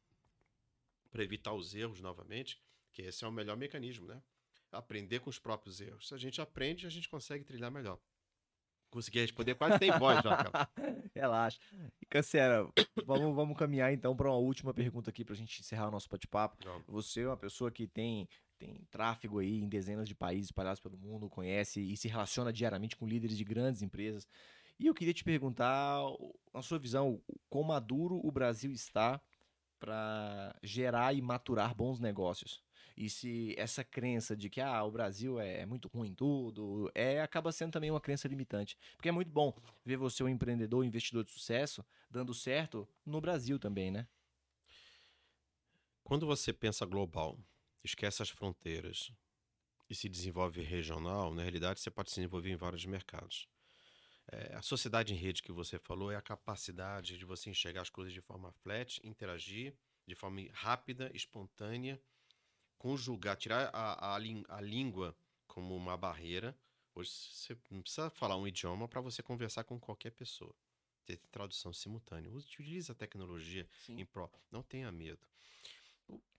[1.11, 2.61] para evitar os erros novamente,
[2.93, 4.23] que esse é o melhor mecanismo, né?
[4.73, 6.09] Aprender com os próprios erros.
[6.09, 7.99] Se a gente aprende, a gente consegue trilhar melhor.
[8.91, 10.69] Consegui responder quase tem voz já, cara.
[11.15, 11.59] Relaxa.
[12.09, 12.67] Cancera,
[13.05, 16.09] vamos, vamos caminhar então para uma última pergunta aqui para a gente encerrar o nosso
[16.09, 16.57] bate-papo.
[16.87, 18.29] Você é uma pessoa que tem,
[18.59, 22.97] tem tráfego aí em dezenas de países espalhados pelo mundo, conhece e se relaciona diariamente
[22.97, 24.27] com líderes de grandes empresas.
[24.79, 26.01] E eu queria te perguntar,
[26.53, 29.21] na sua visão, quão maduro o Brasil está
[29.79, 32.63] para gerar e maturar bons negócios?
[32.97, 36.91] E se essa crença de que ah, o Brasil é, é muito ruim em tudo,
[36.95, 38.77] é, acaba sendo também uma crença limitante.
[38.97, 39.55] Porque é muito bom
[39.85, 44.07] ver você um empreendedor, um investidor de sucesso, dando certo no Brasil também, né?
[46.03, 47.39] Quando você pensa global,
[47.85, 49.11] esquece as fronteiras
[49.91, 53.47] e se desenvolve regional, na realidade você pode se desenvolver em vários mercados.
[54.33, 57.91] É, a sociedade em rede que você falou é a capacidade de você enxergar as
[57.91, 59.75] coisas de forma flat, interagir
[60.07, 62.01] de forma rápida, espontânea,
[62.79, 65.17] conjugar, tirar a, a, a língua
[65.47, 66.57] como uma barreira.
[66.95, 70.55] Hoje você não precisa falar um idioma para você conversar com qualquer pessoa.
[71.05, 72.33] Ter tradução simultânea.
[72.33, 74.01] Utilize a tecnologia Sim.
[74.01, 74.31] em pró.
[74.51, 75.27] Não tenha medo.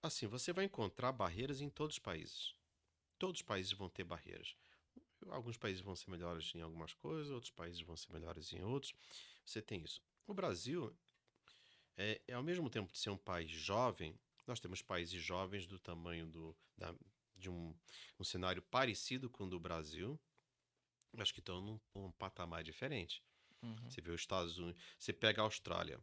[0.02, 2.56] Assim, você vai encontrar barreiras em todos os países.
[3.18, 4.56] Todos os países vão ter barreiras.
[5.30, 8.93] Alguns países vão ser melhores em algumas coisas, outros países vão ser melhores em outros.
[9.45, 10.01] Você tem isso.
[10.26, 10.95] O Brasil
[11.97, 15.78] é, é ao mesmo tempo de ser um país jovem, nós temos países jovens do
[15.78, 16.93] tamanho do, da,
[17.36, 17.76] de um,
[18.20, 20.20] um cenário parecido com o do Brasil,
[21.11, 23.22] mas que estão num, num patamar diferente.
[23.61, 23.76] Uhum.
[23.89, 25.99] Você vê os Estados Unidos, você pega a Austrália.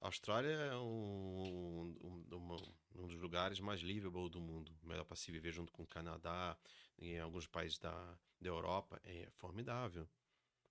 [0.00, 4.76] A Austrália é um, um, um, um, dos lugares mais livable do mundo.
[4.82, 6.56] Melhor para se viver junto com o Canadá,
[6.98, 9.00] em alguns países da, da Europa.
[9.04, 10.08] É formidável.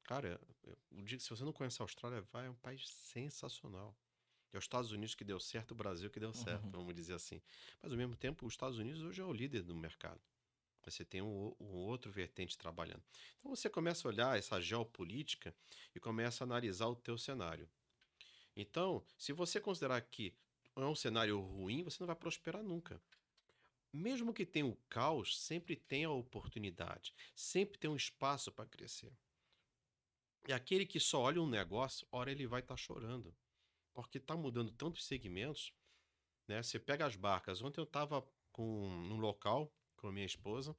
[0.03, 3.95] Cara, eu digo que se você não conhece a Austrália, vai, é um país sensacional.
[4.53, 6.71] É os Estados Unidos que deu certo, o Brasil que deu certo, uhum.
[6.71, 7.41] vamos dizer assim.
[7.81, 10.21] Mas ao mesmo tempo, os Estados Unidos hoje é o líder do mercado.
[10.85, 13.03] Você tem um, um, outro vertente trabalhando.
[13.39, 15.53] Então você começa a olhar essa geopolítica
[15.95, 17.67] e começa a analisar o teu cenário.
[18.55, 20.33] Então, se você considerar que
[20.75, 23.01] é um cenário ruim, você não vai prosperar nunca.
[23.95, 29.17] Mesmo que tenha o caos, sempre tem a oportunidade, sempre tem um espaço para crescer.
[30.45, 33.33] E aquele que só olha um negócio, ora ele vai estar tá chorando,
[33.93, 35.73] porque está mudando tantos segmentos.
[36.45, 36.61] Né?
[36.61, 37.61] Você pega as barcas.
[37.61, 38.21] Ontem eu estava
[38.51, 40.75] com num local com a minha esposa,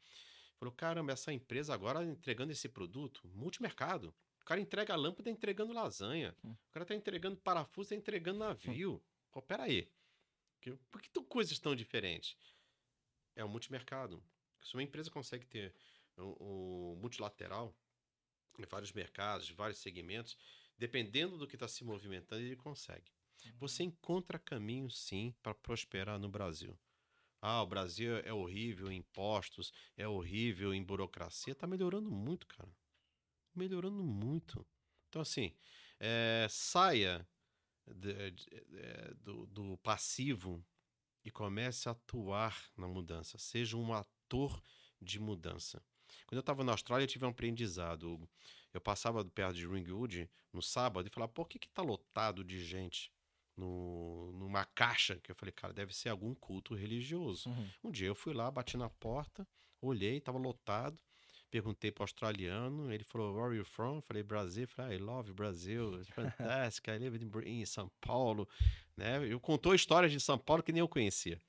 [0.58, 4.14] falou: caramba, essa empresa agora entregando esse produto, multimercado.
[4.42, 6.36] O cara entrega lâmpada entregando lasanha.
[6.44, 6.52] Hum.
[6.52, 8.96] O cara está entregando parafuso, está entregando navio.
[8.96, 9.00] Hum.
[9.32, 9.90] Pô, peraí.
[10.90, 12.36] Por que coisas tão diferentes?
[13.37, 14.20] É o multimercado.
[14.64, 15.72] Se uma empresa consegue ter
[16.16, 17.72] o, o multilateral
[18.59, 20.37] em vários mercados, vários segmentos,
[20.76, 23.12] dependendo do que está se movimentando, ele consegue.
[23.59, 23.91] Você uhum.
[23.91, 26.76] encontra caminhos, sim, para prosperar no Brasil.
[27.41, 31.53] Ah, o Brasil é horrível em impostos, é horrível em burocracia.
[31.53, 32.74] Está melhorando muito, cara
[33.57, 34.64] melhorando muito.
[35.09, 35.55] Então, assim,
[35.99, 37.26] é, saia
[37.87, 40.64] de, de, de, do, do passivo
[41.26, 43.36] e comece a atuar na mudança.
[43.36, 44.62] Seja um ator
[45.02, 45.82] de mudança.
[46.24, 48.28] Quando eu estava na Austrália, eu tive um aprendizado.
[48.72, 53.12] Eu passava perto de Ringwood no sábado e falava, por que está lotado de gente
[53.56, 55.16] no, numa caixa?
[55.16, 57.50] Que eu falei, cara, deve ser algum culto religioso.
[57.50, 57.70] Uhum.
[57.82, 59.46] Um dia eu fui lá, bati na porta,
[59.82, 60.96] olhei, estava lotado.
[61.57, 64.02] Perguntei para o australiano, ele falou, where are you from?
[64.02, 64.68] Falei, Brasil.
[64.68, 68.46] Falei, I love Brasil, it's fantastic, I live in, in São Paulo.
[68.94, 69.26] Né?
[69.26, 71.40] Eu contou histórias de São Paulo que nem eu conhecia.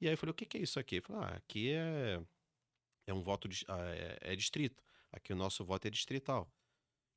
[0.00, 0.94] E aí eu falei, o que, que é isso aqui?
[0.94, 2.18] Ele falou, ah, aqui é,
[3.06, 4.82] é um voto, de, ah, é, é distrito.
[5.12, 6.50] Aqui o nosso voto é distrital.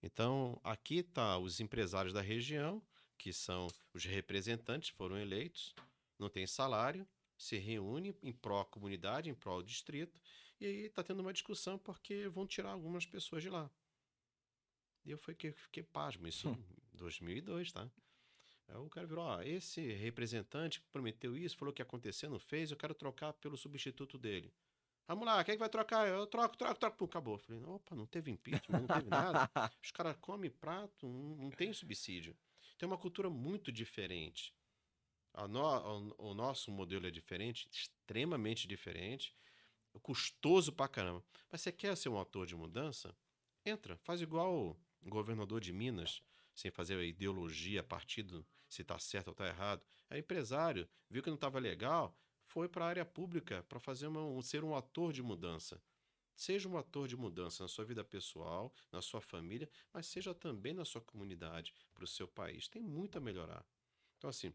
[0.04, 2.84] Então, aqui tá os empresários da região,
[3.18, 5.74] que são os representantes, foram eleitos,
[6.20, 7.08] não tem salário,
[7.38, 10.20] se reúne em pró-comunidade, em pró-distrito,
[10.60, 13.70] e aí tá tendo uma discussão porque vão tirar algumas pessoas de lá.
[15.04, 16.50] E eu fiquei, fiquei pasmo, isso
[16.94, 17.90] em 2002, tá?
[18.68, 22.40] Aí o cara virou, ó, esse representante que prometeu isso, falou que ia acontecer, não
[22.40, 24.52] fez, eu quero trocar pelo substituto dele.
[25.08, 26.08] Vamos lá, quem é que vai trocar?
[26.08, 26.98] Eu troco, troco, troco.
[26.98, 27.38] Pum, acabou.
[27.38, 29.48] Falei, opa, não teve impeachment, não teve nada.
[29.84, 32.36] Os caras comem prato, não, não tem subsídio.
[32.76, 34.52] Tem uma cultura muito diferente.
[35.48, 39.36] No, o, o nosso modelo é diferente, extremamente diferente
[40.00, 41.24] custoso pra caramba.
[41.52, 43.16] Mas você quer ser um ator de mudança?
[43.66, 44.54] Entra, faz igual
[45.02, 46.22] o governador de Minas,
[46.54, 49.86] sem fazer ideologia, partido, se tá certo ou tá errado.
[50.10, 54.24] É empresário, viu que não estava legal, foi para a área pública para fazer uma,
[54.24, 55.82] um, ser um ator de mudança.
[56.36, 60.74] Seja um ator de mudança na sua vida pessoal, na sua família, mas seja também
[60.74, 62.68] na sua comunidade, para o seu país.
[62.68, 63.66] Tem muito a melhorar.
[64.18, 64.54] Então, assim,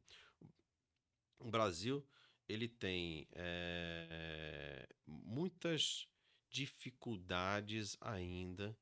[1.38, 2.06] o Brasil
[2.50, 6.08] ele tem é, muitas
[6.50, 8.76] dificuldades ainda,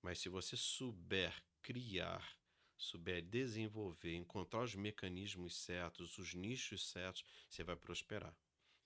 [0.00, 2.36] mas se você souber criar,
[2.78, 8.34] souber desenvolver, encontrar os mecanismos certos, os nichos certos, você vai prosperar.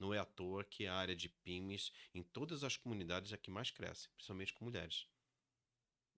[0.01, 3.39] Não é à toa que a área de PIMES, em todas as comunidades, é a
[3.39, 5.07] que mais cresce, principalmente com mulheres.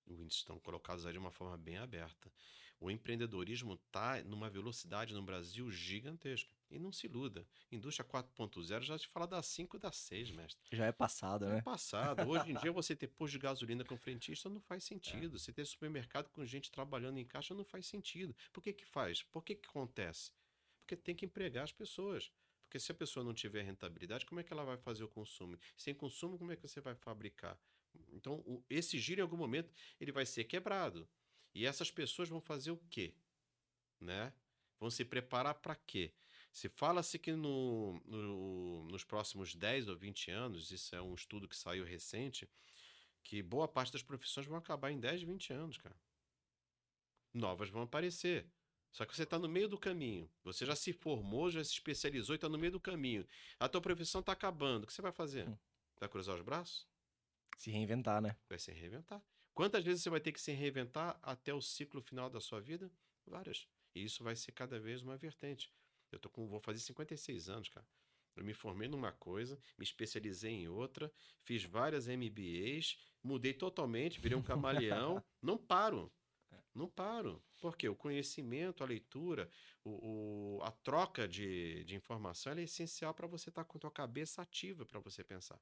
[0.07, 2.33] Os índices estão colocados aí de uma forma bem aberta.
[2.81, 6.55] O empreendedorismo está numa velocidade no Brasil gigantesca.
[6.75, 7.47] E não se iluda.
[7.71, 10.61] Indústria 4.0 já te fala das 5 e das 6, mestre.
[10.73, 11.59] Já é passado, né?
[11.59, 12.29] É passado.
[12.29, 15.37] Hoje em dia você ter posto de gasolina com frentista não faz sentido.
[15.37, 15.39] É.
[15.39, 18.35] Você ter supermercado com gente trabalhando em caixa não faz sentido.
[18.53, 19.23] Por que que faz?
[19.23, 20.33] Por que que acontece?
[20.81, 22.33] Porque tem que empregar as pessoas.
[22.65, 25.57] Porque se a pessoa não tiver rentabilidade, como é que ela vai fazer o consumo?
[25.77, 27.57] Sem consumo, como é que você vai fabricar?
[28.11, 31.09] Então, o, esse giro, em algum momento, ele vai ser quebrado.
[31.55, 33.15] E essas pessoas vão fazer o quê?
[34.01, 34.33] Né?
[34.81, 36.13] Vão se preparar para quê?
[36.55, 41.49] Se fala-se que no, no, nos próximos 10 ou 20 anos, isso é um estudo
[41.49, 42.49] que saiu recente,
[43.25, 45.97] que boa parte das profissões vão acabar em 10, 20 anos, cara.
[47.35, 48.47] Novas vão aparecer.
[48.93, 50.31] Só que você está no meio do caminho.
[50.45, 53.27] Você já se formou, já se especializou e está no meio do caminho.
[53.59, 54.85] A tua profissão está acabando.
[54.85, 55.49] O que você vai fazer?
[55.49, 55.59] Hum.
[55.99, 56.87] Vai cruzar os braços?
[57.59, 58.37] Se reinventar, né?
[58.49, 59.21] Vai se reinventar.
[59.53, 62.89] Quantas vezes você vai ter que se reinventar até o ciclo final da sua vida?
[63.27, 63.67] Várias.
[63.93, 65.73] E isso vai ser cada vez uma vertente.
[66.15, 67.87] Eu tô com, vou fazer 56 anos, cara.
[68.37, 71.13] Eu me formei numa coisa, me especializei em outra,
[71.43, 76.13] fiz várias MBAs, mudei totalmente, virei um camaleão, não paro.
[76.75, 77.41] Não paro.
[77.61, 79.49] Porque o conhecimento, a leitura,
[79.85, 83.81] o, o a troca de, de informação é essencial para você estar tá com a
[83.81, 85.59] tua cabeça ativa para você pensar.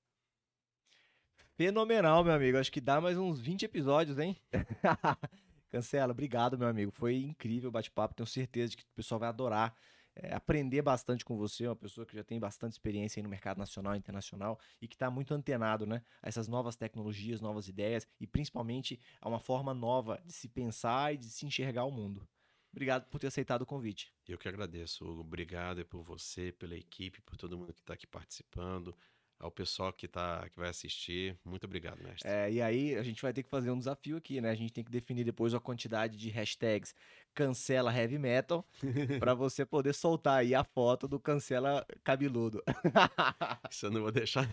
[1.55, 2.57] Fenomenal, meu amigo.
[2.57, 4.41] Acho que dá mais uns 20 episódios, hein?
[5.71, 6.91] Cancela, obrigado, meu amigo.
[6.91, 8.15] Foi incrível o bate-papo.
[8.15, 9.77] Tenho certeza de que o pessoal vai adorar
[10.15, 13.59] é, aprender bastante com você, uma pessoa que já tem bastante experiência aí no mercado
[13.59, 18.07] nacional e internacional e que está muito antenado né, a essas novas tecnologias, novas ideias
[18.21, 22.29] e principalmente a uma forma nova de se pensar e de se enxergar o mundo.
[22.71, 24.13] Obrigado por ter aceitado o convite.
[24.27, 25.21] Eu que agradeço, Hugo.
[25.21, 28.97] Obrigado por você, pela equipe, por todo mundo que está aqui participando
[29.43, 31.37] ao pessoal que, tá, que vai assistir.
[31.45, 32.31] Muito obrigado, mestre.
[32.31, 34.51] É, e aí a gente vai ter que fazer um desafio aqui, né?
[34.51, 36.95] A gente tem que definir depois a quantidade de hashtags
[37.35, 38.65] cancela heavy metal
[39.19, 42.63] para você poder soltar aí a foto do cancela cabeludo.
[43.69, 44.49] Isso eu não vou deixar.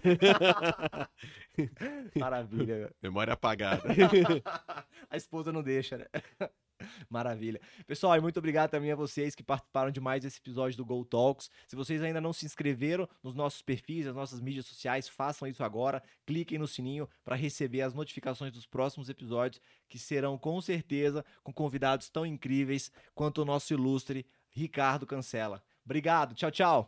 [2.19, 2.91] Maravilha.
[2.99, 3.83] Memória apagada.
[5.07, 6.07] a esposa não deixa, né?
[7.09, 7.59] Maravilha.
[7.85, 11.49] Pessoal, muito obrigado também a vocês que participaram de mais esse episódio do Go Talks.
[11.67, 15.63] Se vocês ainda não se inscreveram nos nossos perfis, nas nossas mídias sociais, façam isso
[15.63, 16.03] agora.
[16.25, 21.53] Cliquem no sininho para receber as notificações dos próximos episódios, que serão com certeza com
[21.53, 25.63] convidados tão incríveis quanto o nosso ilustre Ricardo Cancela.
[25.85, 26.87] Obrigado, tchau, tchau.